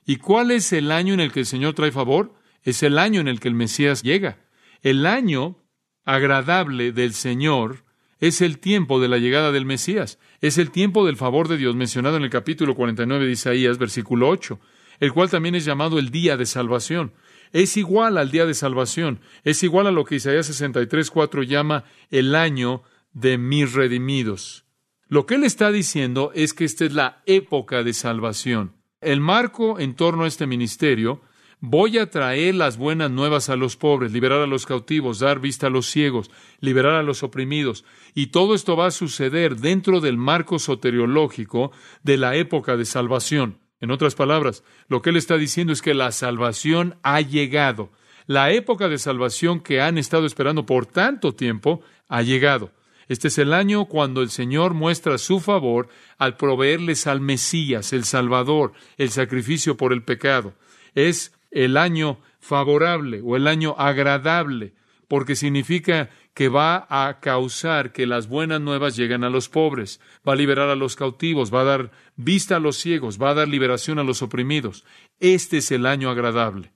¿Y 0.06 0.16
cuál 0.16 0.50
es 0.50 0.72
el 0.72 0.90
año 0.90 1.12
en 1.12 1.20
el 1.20 1.30
que 1.30 1.40
el 1.40 1.46
Señor 1.46 1.74
trae 1.74 1.92
favor? 1.92 2.34
Es 2.64 2.82
el 2.82 2.98
año 2.98 3.20
en 3.20 3.28
el 3.28 3.38
que 3.38 3.48
el 3.48 3.54
Mesías 3.54 4.02
llega. 4.02 4.38
El 4.82 5.04
año 5.04 5.58
agradable 6.04 6.90
del 6.92 7.12
Señor 7.12 7.84
es 8.18 8.40
el 8.40 8.58
tiempo 8.58 8.98
de 8.98 9.08
la 9.08 9.18
llegada 9.18 9.52
del 9.52 9.66
Mesías. 9.66 10.18
Es 10.40 10.56
el 10.56 10.70
tiempo 10.70 11.04
del 11.04 11.18
favor 11.18 11.48
de 11.48 11.58
Dios 11.58 11.76
mencionado 11.76 12.16
en 12.16 12.22
el 12.22 12.30
capítulo 12.30 12.74
49 12.74 13.26
de 13.26 13.32
Isaías, 13.32 13.76
versículo 13.76 14.30
8, 14.30 14.58
el 15.00 15.12
cual 15.12 15.28
también 15.28 15.54
es 15.54 15.66
llamado 15.66 15.98
el 15.98 16.10
día 16.10 16.38
de 16.38 16.46
salvación. 16.46 17.12
Es 17.52 17.76
igual 17.76 18.18
al 18.18 18.30
día 18.30 18.46
de 18.46 18.54
salvación. 18.54 19.20
Es 19.44 19.62
igual 19.62 19.86
a 19.86 19.92
lo 19.92 20.04
que 20.04 20.16
Isaías 20.16 20.46
63, 20.46 21.10
4 21.10 21.42
llama 21.42 21.84
el 22.10 22.34
año 22.34 22.82
de 23.12 23.38
mis 23.38 23.72
redimidos. 23.72 24.64
Lo 25.08 25.26
que 25.26 25.36
él 25.36 25.44
está 25.44 25.72
diciendo 25.72 26.32
es 26.34 26.52
que 26.52 26.64
esta 26.64 26.84
es 26.84 26.92
la 26.92 27.22
época 27.26 27.82
de 27.82 27.92
salvación 27.94 28.78
el 29.00 29.20
marco 29.20 29.78
en 29.78 29.94
torno 29.94 30.24
a 30.24 30.28
este 30.28 30.46
ministerio, 30.46 31.20
voy 31.60 31.98
a 31.98 32.10
traer 32.10 32.54
las 32.54 32.76
buenas 32.76 33.10
nuevas 33.10 33.48
a 33.48 33.56
los 33.56 33.76
pobres, 33.76 34.12
liberar 34.12 34.40
a 34.40 34.46
los 34.46 34.66
cautivos, 34.66 35.20
dar 35.20 35.40
vista 35.40 35.68
a 35.68 35.70
los 35.70 35.86
ciegos, 35.86 36.30
liberar 36.60 36.94
a 36.94 37.02
los 37.02 37.22
oprimidos. 37.22 37.84
Y 38.14 38.28
todo 38.28 38.54
esto 38.54 38.76
va 38.76 38.86
a 38.86 38.92
suceder 38.92 39.56
dentro 39.56 40.00
del 40.00 40.16
marco 40.16 40.58
soteriológico 40.58 41.72
de 42.02 42.16
la 42.16 42.36
época 42.36 42.76
de 42.76 42.84
salvación. 42.84 43.58
En 43.80 43.90
otras 43.90 44.14
palabras, 44.14 44.64
lo 44.88 45.02
que 45.02 45.10
él 45.10 45.16
está 45.16 45.36
diciendo 45.36 45.72
es 45.72 45.82
que 45.82 45.94
la 45.94 46.12
salvación 46.12 46.96
ha 47.02 47.20
llegado. 47.20 47.90
La 48.26 48.50
época 48.50 48.88
de 48.88 48.98
salvación 48.98 49.60
que 49.60 49.80
han 49.80 49.98
estado 49.98 50.26
esperando 50.26 50.66
por 50.66 50.86
tanto 50.86 51.34
tiempo 51.34 51.82
ha 52.08 52.22
llegado. 52.22 52.72
Este 53.08 53.28
es 53.28 53.38
el 53.38 53.54
año 53.54 53.86
cuando 53.86 54.20
el 54.20 54.28
Señor 54.28 54.74
muestra 54.74 55.16
su 55.16 55.40
favor 55.40 55.88
al 56.18 56.36
proveerles 56.36 57.06
al 57.06 57.20
Mesías, 57.20 57.92
el 57.94 58.04
Salvador, 58.04 58.72
el 58.98 59.10
sacrificio 59.10 59.78
por 59.78 59.94
el 59.94 60.02
pecado. 60.02 60.52
Es 60.94 61.32
el 61.50 61.78
año 61.78 62.20
favorable 62.38 63.22
o 63.24 63.36
el 63.36 63.46
año 63.46 63.74
agradable, 63.78 64.74
porque 65.08 65.36
significa 65.36 66.10
que 66.34 66.48
va 66.48 66.86
a 66.90 67.18
causar 67.20 67.92
que 67.92 68.06
las 68.06 68.28
buenas 68.28 68.60
nuevas 68.60 68.94
lleguen 68.94 69.24
a 69.24 69.30
los 69.30 69.48
pobres, 69.48 70.00
va 70.26 70.34
a 70.34 70.36
liberar 70.36 70.68
a 70.68 70.76
los 70.76 70.94
cautivos, 70.94 71.52
va 71.52 71.62
a 71.62 71.64
dar 71.64 71.90
vista 72.18 72.56
a 72.56 72.60
los 72.60 72.76
ciegos, 72.76 73.20
va 73.22 73.30
a 73.30 73.34
dar 73.34 73.48
liberación 73.48 73.98
a 73.98 74.04
los 74.04 74.20
oprimidos. 74.20 74.84
Este 75.20 75.58
es 75.58 75.70
el 75.70 75.86
año 75.86 76.10
agradable. 76.10 76.72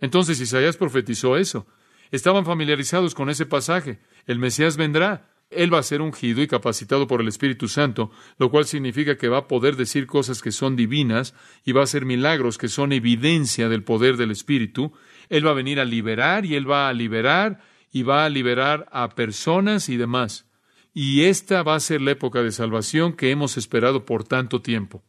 Entonces 0.00 0.40
Isaías 0.40 0.76
profetizó 0.76 1.38
eso. 1.38 1.66
Estaban 2.10 2.44
familiarizados 2.44 3.14
con 3.14 3.30
ese 3.30 3.46
pasaje. 3.46 4.00
El 4.26 4.38
Mesías 4.38 4.76
vendrá, 4.76 5.30
él 5.50 5.72
va 5.72 5.78
a 5.78 5.84
ser 5.84 6.02
ungido 6.02 6.42
y 6.42 6.48
capacitado 6.48 7.06
por 7.06 7.20
el 7.20 7.28
Espíritu 7.28 7.68
Santo, 7.68 8.10
lo 8.38 8.50
cual 8.50 8.64
significa 8.64 9.16
que 9.16 9.28
va 9.28 9.38
a 9.38 9.48
poder 9.48 9.76
decir 9.76 10.06
cosas 10.06 10.42
que 10.42 10.52
son 10.52 10.76
divinas 10.76 11.34
y 11.64 11.72
va 11.72 11.82
a 11.82 11.84
hacer 11.84 12.04
milagros 12.04 12.58
que 12.58 12.68
son 12.68 12.92
evidencia 12.92 13.68
del 13.68 13.84
poder 13.84 14.16
del 14.16 14.32
Espíritu. 14.32 14.92
Él 15.28 15.46
va 15.46 15.52
a 15.52 15.54
venir 15.54 15.80
a 15.80 15.84
liberar 15.84 16.44
y 16.44 16.56
él 16.56 16.68
va 16.68 16.88
a 16.88 16.92
liberar 16.92 17.60
y 17.92 18.02
va 18.02 18.24
a 18.24 18.28
liberar 18.28 18.86
a 18.90 19.10
personas 19.10 19.88
y 19.88 19.96
demás. 19.96 20.46
Y 20.94 21.24
esta 21.24 21.64
va 21.64 21.74
a 21.74 21.80
ser 21.80 22.00
la 22.00 22.12
época 22.12 22.42
de 22.42 22.52
salvación 22.52 23.14
que 23.14 23.32
hemos 23.32 23.56
esperado 23.56 24.06
por 24.06 24.22
tanto 24.22 24.62
tiempo. 24.62 25.02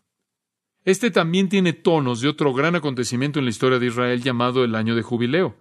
Este 0.84 1.12
también 1.12 1.48
tiene 1.48 1.74
tonos 1.74 2.22
de 2.22 2.28
otro 2.28 2.54
gran 2.54 2.76
acontecimiento 2.76 3.40
en 3.40 3.46
la 3.46 3.52
historia 3.52 3.80
de 3.80 3.86
Israel 3.86 4.22
llamado 4.22 4.64
el 4.64 4.74
año 4.74 4.96
de 4.96 5.04
jubileo. 5.04 5.56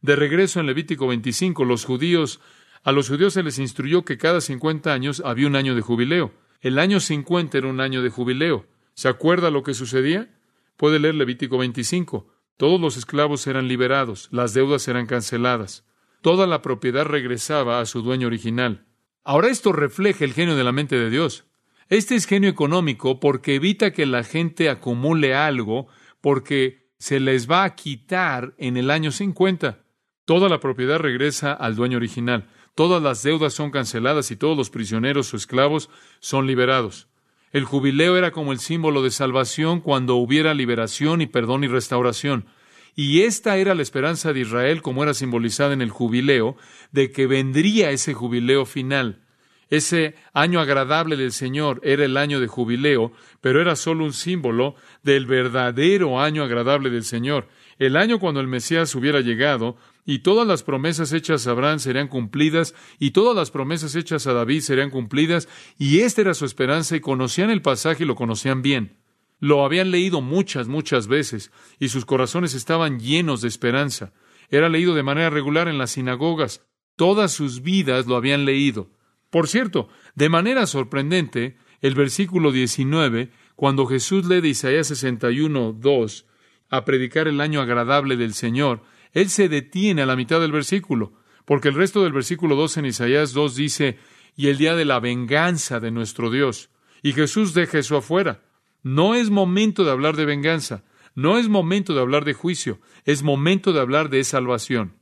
De 0.00 0.16
regreso 0.16 0.58
en 0.58 0.66
Levítico 0.66 1.06
25, 1.06 1.66
los 1.66 1.84
judíos 1.84 2.40
a 2.82 2.92
los 2.92 3.08
judíos 3.08 3.34
se 3.34 3.42
les 3.42 3.58
instruyó 3.58 4.04
que 4.04 4.16
cada 4.16 4.40
50 4.40 4.92
años 4.92 5.22
había 5.24 5.46
un 5.46 5.56
año 5.56 5.74
de 5.74 5.82
jubileo. 5.82 6.32
El 6.60 6.78
año 6.78 7.00
50 7.00 7.58
era 7.58 7.68
un 7.68 7.80
año 7.80 8.02
de 8.02 8.10
jubileo. 8.10 8.66
¿Se 8.94 9.08
acuerda 9.08 9.50
lo 9.50 9.62
que 9.62 9.74
sucedía? 9.74 10.34
Puede 10.76 10.98
leer 10.98 11.14
Levítico 11.14 11.58
25. 11.58 12.32
Todos 12.56 12.80
los 12.80 12.96
esclavos 12.96 13.46
eran 13.46 13.68
liberados, 13.68 14.28
las 14.32 14.54
deudas 14.54 14.88
eran 14.88 15.06
canceladas, 15.06 15.86
toda 16.22 16.48
la 16.48 16.60
propiedad 16.60 17.04
regresaba 17.04 17.80
a 17.80 17.86
su 17.86 18.02
dueño 18.02 18.26
original. 18.26 18.87
Ahora 19.28 19.48
esto 19.48 19.72
refleja 19.72 20.24
el 20.24 20.32
genio 20.32 20.56
de 20.56 20.64
la 20.64 20.72
mente 20.72 20.96
de 20.96 21.10
Dios. 21.10 21.44
Este 21.88 22.14
es 22.14 22.26
genio 22.26 22.48
económico 22.48 23.20
porque 23.20 23.56
evita 23.56 23.92
que 23.92 24.06
la 24.06 24.24
gente 24.24 24.70
acumule 24.70 25.34
algo 25.34 25.88
porque 26.22 26.88
se 26.98 27.20
les 27.20 27.48
va 27.48 27.64
a 27.64 27.74
quitar 27.74 28.54
en 28.56 28.78
el 28.78 28.90
año 28.90 29.12
50. 29.12 29.84
Toda 30.24 30.48
la 30.48 30.60
propiedad 30.60 30.98
regresa 30.98 31.52
al 31.52 31.76
dueño 31.76 31.98
original 31.98 32.48
todas 32.78 33.02
las 33.02 33.24
deudas 33.24 33.54
son 33.54 33.72
canceladas 33.72 34.30
y 34.30 34.36
todos 34.36 34.56
los 34.56 34.70
prisioneros 34.70 35.34
o 35.34 35.36
esclavos 35.36 35.90
son 36.20 36.46
liberados. 36.46 37.08
El 37.50 37.64
jubileo 37.64 38.16
era 38.16 38.30
como 38.30 38.52
el 38.52 38.60
símbolo 38.60 39.02
de 39.02 39.10
salvación 39.10 39.80
cuando 39.80 40.14
hubiera 40.14 40.54
liberación 40.54 41.20
y 41.20 41.26
perdón 41.26 41.64
y 41.64 41.66
restauración. 41.66 42.46
Y 42.94 43.22
esta 43.22 43.56
era 43.56 43.74
la 43.74 43.82
esperanza 43.82 44.32
de 44.32 44.40
Israel 44.40 44.82
como 44.82 45.02
era 45.02 45.14
simbolizada 45.14 45.72
en 45.72 45.82
el 45.82 45.90
jubileo, 45.90 46.56
de 46.92 47.10
que 47.10 47.26
vendría 47.26 47.90
ese 47.90 48.14
jubileo 48.14 48.66
final. 48.66 49.22
Ese 49.70 50.14
año 50.32 50.60
agradable 50.60 51.16
del 51.16 51.32
Señor 51.32 51.80
era 51.84 52.04
el 52.04 52.16
año 52.16 52.40
de 52.40 52.46
jubileo, 52.46 53.12
pero 53.42 53.60
era 53.60 53.76
solo 53.76 54.04
un 54.04 54.14
símbolo 54.14 54.76
del 55.02 55.26
verdadero 55.26 56.20
año 56.20 56.42
agradable 56.42 56.88
del 56.88 57.04
Señor. 57.04 57.48
El 57.78 57.96
año 57.96 58.18
cuando 58.18 58.40
el 58.40 58.48
Mesías 58.48 58.94
hubiera 58.94 59.20
llegado 59.20 59.76
y 60.06 60.20
todas 60.20 60.46
las 60.48 60.62
promesas 60.62 61.12
hechas 61.12 61.46
a 61.46 61.50
Abraham 61.50 61.80
serían 61.80 62.08
cumplidas, 62.08 62.74
y 62.98 63.10
todas 63.10 63.36
las 63.36 63.50
promesas 63.50 63.94
hechas 63.94 64.26
a 64.26 64.32
David 64.32 64.62
serían 64.62 64.88
cumplidas, 64.88 65.50
y 65.76 66.00
esta 66.00 66.22
era 66.22 66.32
su 66.32 66.46
esperanza, 66.46 66.96
y 66.96 67.00
conocían 67.00 67.50
el 67.50 67.60
pasaje 67.60 68.04
y 68.04 68.06
lo 68.06 68.14
conocían 68.14 68.62
bien. 68.62 68.96
Lo 69.38 69.64
habían 69.64 69.90
leído 69.90 70.20
muchas, 70.20 70.68
muchas 70.68 71.06
veces, 71.06 71.52
y 71.78 71.88
sus 71.88 72.04
corazones 72.04 72.54
estaban 72.54 72.98
llenos 72.98 73.40
de 73.40 73.48
esperanza. 73.48 74.12
Era 74.50 74.68
leído 74.68 74.94
de 74.94 75.02
manera 75.02 75.30
regular 75.30 75.68
en 75.68 75.78
las 75.78 75.92
sinagogas. 75.92 76.66
Todas 76.96 77.32
sus 77.32 77.62
vidas 77.62 78.06
lo 78.06 78.16
habían 78.16 78.44
leído. 78.44 78.90
Por 79.30 79.46
cierto, 79.46 79.88
de 80.14 80.28
manera 80.28 80.66
sorprendente, 80.66 81.56
el 81.80 81.94
versículo 81.94 82.50
19, 82.50 83.30
cuando 83.54 83.86
Jesús 83.86 84.26
lee 84.26 84.40
de 84.40 84.48
Isaías 84.48 84.88
61, 84.88 85.74
2, 85.78 86.26
a 86.70 86.84
predicar 86.84 87.28
el 87.28 87.40
año 87.40 87.60
agradable 87.60 88.16
del 88.16 88.34
Señor, 88.34 88.82
él 89.12 89.30
se 89.30 89.48
detiene 89.48 90.02
a 90.02 90.06
la 90.06 90.16
mitad 90.16 90.40
del 90.40 90.52
versículo, 90.52 91.12
porque 91.44 91.68
el 91.68 91.74
resto 91.74 92.02
del 92.02 92.12
versículo 92.12 92.56
2 92.56 92.78
en 92.78 92.86
Isaías 92.86 93.32
2 93.32 93.54
dice, 93.54 93.98
y 94.36 94.48
el 94.48 94.58
día 94.58 94.76
de 94.76 94.84
la 94.84 95.00
venganza 95.00 95.80
de 95.80 95.90
nuestro 95.90 96.30
Dios. 96.30 96.70
Y 97.02 97.12
Jesús 97.12 97.54
deja 97.54 97.78
eso 97.78 97.96
afuera. 97.96 98.42
No 98.82 99.14
es 99.14 99.30
momento 99.30 99.84
de 99.84 99.90
hablar 99.90 100.16
de 100.16 100.24
venganza, 100.24 100.84
no 101.14 101.38
es 101.38 101.48
momento 101.48 101.94
de 101.94 102.00
hablar 102.00 102.24
de 102.24 102.34
juicio, 102.34 102.80
es 103.04 103.22
momento 103.22 103.72
de 103.72 103.80
hablar 103.80 104.08
de 104.08 104.22
salvación. 104.24 104.98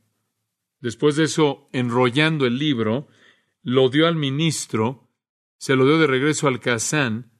Después 0.79 1.15
de 1.15 1.25
eso, 1.25 1.69
enrollando 1.73 2.45
el 2.45 2.57
libro, 2.57 3.07
lo 3.61 3.89
dio 3.89 4.07
al 4.07 4.15
ministro, 4.15 5.09
se 5.57 5.75
lo 5.75 5.85
dio 5.85 5.97
de 5.97 6.07
regreso 6.07 6.47
al 6.47 6.59
Kazán 6.59 7.31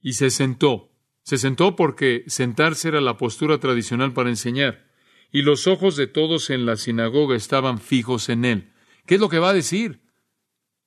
y 0.00 0.14
se 0.14 0.30
sentó. 0.30 0.92
Se 1.22 1.38
sentó 1.38 1.76
porque 1.76 2.24
sentarse 2.26 2.88
era 2.88 3.00
la 3.00 3.16
postura 3.16 3.58
tradicional 3.58 4.12
para 4.12 4.30
enseñar 4.30 4.90
y 5.32 5.42
los 5.42 5.66
ojos 5.66 5.96
de 5.96 6.06
todos 6.06 6.50
en 6.50 6.66
la 6.66 6.76
sinagoga 6.76 7.36
estaban 7.36 7.78
fijos 7.78 8.28
en 8.28 8.44
él. 8.44 8.72
¿Qué 9.06 9.14
es 9.14 9.20
lo 9.20 9.28
que 9.28 9.38
va 9.38 9.50
a 9.50 9.54
decir? 9.54 10.00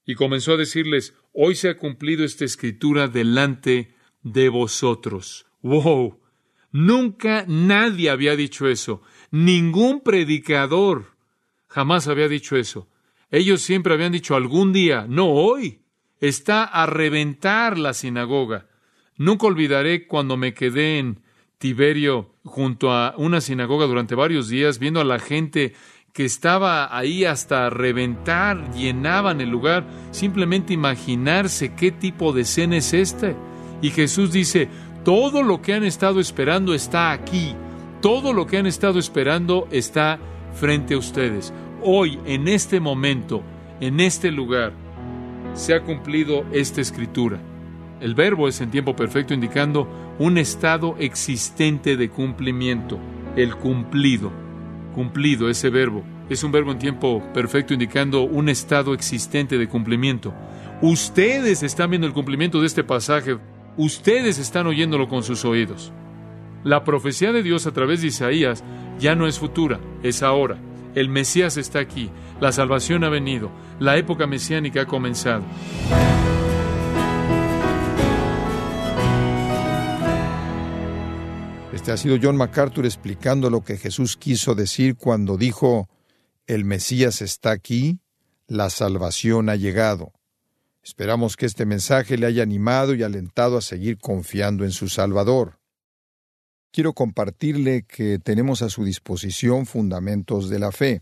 Y 0.05 0.15
comenzó 0.15 0.53
a 0.53 0.57
decirles, 0.57 1.15
hoy 1.33 1.55
se 1.55 1.69
ha 1.69 1.77
cumplido 1.77 2.25
esta 2.25 2.45
escritura 2.45 3.07
delante 3.07 3.95
de 4.23 4.49
vosotros. 4.49 5.45
¡Wow! 5.62 6.19
Nunca 6.71 7.45
nadie 7.47 8.09
había 8.09 8.36
dicho 8.36 8.67
eso. 8.67 9.01
Ningún 9.29 10.01
predicador 10.01 11.15
jamás 11.67 12.07
había 12.07 12.27
dicho 12.27 12.57
eso. 12.57 12.88
Ellos 13.29 13.62
siempre 13.62 13.93
habían 13.93 14.12
dicho 14.12 14.36
algún 14.36 14.73
día, 14.73 15.05
no 15.07 15.27
hoy. 15.27 15.81
Está 16.19 16.63
a 16.63 16.86
reventar 16.86 17.77
la 17.77 17.93
sinagoga. 17.93 18.67
Nunca 19.17 19.47
olvidaré 19.47 20.07
cuando 20.07 20.38
me 20.38 20.53
quedé 20.53 20.99
en 20.99 21.21
Tiberio 21.57 22.36
junto 22.43 22.91
a 22.91 23.13
una 23.17 23.41
sinagoga 23.41 23.86
durante 23.86 24.15
varios 24.15 24.49
días 24.49 24.79
viendo 24.79 24.99
a 24.99 25.05
la 25.05 25.19
gente 25.19 25.73
que 26.13 26.25
estaba 26.25 26.95
ahí 26.95 27.25
hasta 27.25 27.69
reventar, 27.69 28.71
llenaban 28.73 29.41
el 29.41 29.49
lugar, 29.49 29.88
simplemente 30.12 30.73
imaginarse 30.73 31.73
qué 31.73 31.91
tipo 31.91 32.33
de 32.33 32.41
escena 32.41 32.77
es 32.77 32.93
este. 32.93 33.36
Y 33.83 33.91
Jesús 33.91 34.31
dice, 34.31 34.69
todo 35.03 35.43
lo 35.43 35.61
que 35.61 35.73
han 35.73 35.83
estado 35.83 36.19
esperando 36.19 36.73
está 36.73 37.11
aquí, 37.11 37.53
todo 38.01 38.33
lo 38.33 38.47
que 38.47 38.57
han 38.57 38.65
estado 38.65 38.97
esperando 38.97 39.67
está 39.69 40.17
frente 40.53 40.95
a 40.95 40.97
ustedes. 40.97 41.53
Hoy, 41.83 42.17
en 42.25 42.47
este 42.47 42.79
momento, 42.79 43.43
en 43.81 43.99
este 43.99 44.31
lugar, 44.31 44.71
se 45.53 45.75
ha 45.75 45.81
cumplido 45.81 46.45
esta 46.53 46.79
escritura. 46.79 47.39
El 47.99 48.15
verbo 48.15 48.47
es 48.47 48.61
en 48.61 48.71
tiempo 48.71 48.95
perfecto 48.95 49.33
indicando 49.33 49.87
un 50.17 50.37
estado 50.37 50.95
existente 50.97 51.97
de 51.97 52.09
cumplimiento, 52.09 52.97
el 53.35 53.55
cumplido 53.55 54.31
cumplido, 54.93 55.49
ese 55.49 55.69
verbo. 55.69 56.03
Es 56.29 56.43
un 56.43 56.53
verbo 56.53 56.71
en 56.71 56.79
tiempo 56.79 57.21
perfecto 57.33 57.73
indicando 57.73 58.23
un 58.23 58.47
estado 58.47 58.93
existente 58.93 59.57
de 59.57 59.67
cumplimiento. 59.67 60.33
Ustedes 60.81 61.63
están 61.63 61.89
viendo 61.89 62.07
el 62.07 62.13
cumplimiento 62.13 62.61
de 62.61 62.67
este 62.67 62.83
pasaje. 62.83 63.37
Ustedes 63.77 64.38
están 64.38 64.67
oyéndolo 64.67 65.07
con 65.07 65.23
sus 65.23 65.45
oídos. 65.45 65.91
La 66.63 66.83
profecía 66.83 67.31
de 67.31 67.41
Dios 67.41 67.65
a 67.65 67.71
través 67.71 68.01
de 68.01 68.07
Isaías 68.07 68.63
ya 68.99 69.15
no 69.15 69.27
es 69.27 69.39
futura, 69.39 69.79
es 70.03 70.21
ahora. 70.21 70.59
El 70.93 71.09
Mesías 71.09 71.57
está 71.57 71.79
aquí, 71.79 72.12
la 72.39 72.51
salvación 72.51 73.03
ha 73.03 73.09
venido, 73.09 73.49
la 73.79 73.97
época 73.97 74.27
mesiánica 74.27 74.81
ha 74.81 74.86
comenzado. 74.86 75.43
Este 81.73 81.91
ha 81.91 81.97
sido 81.97 82.17
John 82.21 82.38
MacArthur 82.38 82.86
explicando 82.86 83.49
lo 83.49 83.63
que 83.63 83.77
Jesús 83.77 84.17
quiso 84.17 84.53
decir 84.53 84.95
cuando 84.95 85.36
dijo, 85.36 85.89
el 86.45 86.63
Mesías 86.63 87.23
está 87.23 87.49
aquí, 87.49 87.99
la 88.45 88.69
salvación 88.69 89.49
ha 89.49 89.55
llegado. 89.55 90.13
Esperamos 90.83 91.37
que 91.37 91.45
este 91.45 91.65
mensaje 91.65 92.17
le 92.17 92.25
haya 92.25 92.43
animado 92.43 92.93
y 92.93 93.03
alentado 93.03 93.57
a 93.57 93.61
seguir 93.61 93.97
confiando 93.97 94.65
en 94.65 94.71
su 94.71 94.89
Salvador. 94.89 95.59
Quiero 96.71 96.93
compartirle 96.93 97.83
que 97.83 98.19
tenemos 98.19 98.61
a 98.61 98.69
su 98.69 98.83
disposición 98.83 99.65
Fundamentos 99.65 100.49
de 100.49 100.59
la 100.59 100.71
Fe. 100.73 101.01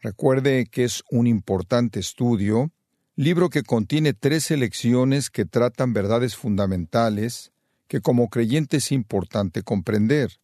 Recuerde 0.00 0.66
que 0.66 0.84
es 0.84 1.02
un 1.10 1.26
importante 1.26 2.00
estudio, 2.00 2.72
libro 3.14 3.50
que 3.50 3.64
contiene 3.64 4.14
tres 4.14 4.50
lecciones 4.50 5.28
que 5.28 5.44
tratan 5.44 5.92
verdades 5.92 6.34
fundamentales 6.34 7.52
que 7.88 8.00
como 8.00 8.30
creyente 8.30 8.78
es 8.78 8.92
importante 8.92 9.62
comprender. 9.62 10.38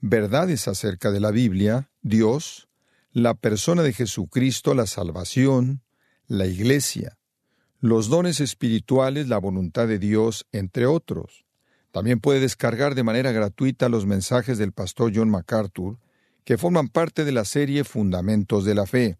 Verdades 0.00 0.66
acerca 0.66 1.12
de 1.12 1.20
la 1.20 1.30
Biblia, 1.30 1.90
Dios, 2.02 2.68
la 3.12 3.34
persona 3.34 3.82
de 3.82 3.92
Jesucristo, 3.92 4.74
la 4.74 4.86
salvación, 4.86 5.82
la 6.26 6.46
Iglesia, 6.46 7.17
los 7.80 8.08
dones 8.08 8.40
espirituales, 8.40 9.28
la 9.28 9.38
voluntad 9.38 9.86
de 9.86 9.98
Dios, 9.98 10.46
entre 10.52 10.86
otros. 10.86 11.44
También 11.92 12.20
puede 12.20 12.40
descargar 12.40 12.94
de 12.94 13.04
manera 13.04 13.32
gratuita 13.32 13.88
los 13.88 14.04
mensajes 14.04 14.58
del 14.58 14.72
pastor 14.72 15.12
John 15.14 15.30
MacArthur, 15.30 15.98
que 16.44 16.58
forman 16.58 16.88
parte 16.88 17.24
de 17.24 17.32
la 17.32 17.44
serie 17.44 17.84
Fundamentos 17.84 18.64
de 18.64 18.74
la 18.74 18.86
Fe. 18.86 19.18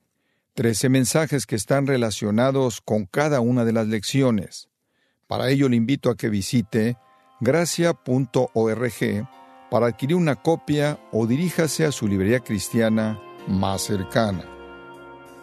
Trece 0.54 0.88
mensajes 0.88 1.46
que 1.46 1.56
están 1.56 1.86
relacionados 1.86 2.80
con 2.80 3.06
cada 3.06 3.40
una 3.40 3.64
de 3.64 3.72
las 3.72 3.86
lecciones. 3.86 4.68
Para 5.26 5.50
ello 5.50 5.68
le 5.68 5.76
invito 5.76 6.10
a 6.10 6.16
que 6.16 6.28
visite 6.28 6.96
gracia.org 7.40 9.28
para 9.70 9.86
adquirir 9.86 10.16
una 10.16 10.36
copia 10.36 10.98
o 11.12 11.26
diríjase 11.26 11.84
a 11.84 11.92
su 11.92 12.08
librería 12.08 12.40
cristiana 12.40 13.20
más 13.46 13.82
cercana. 13.82 14.57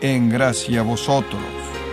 en 0.00 0.28
gracia 0.28 0.80
a 0.80 0.82
vosotros. 0.82 1.83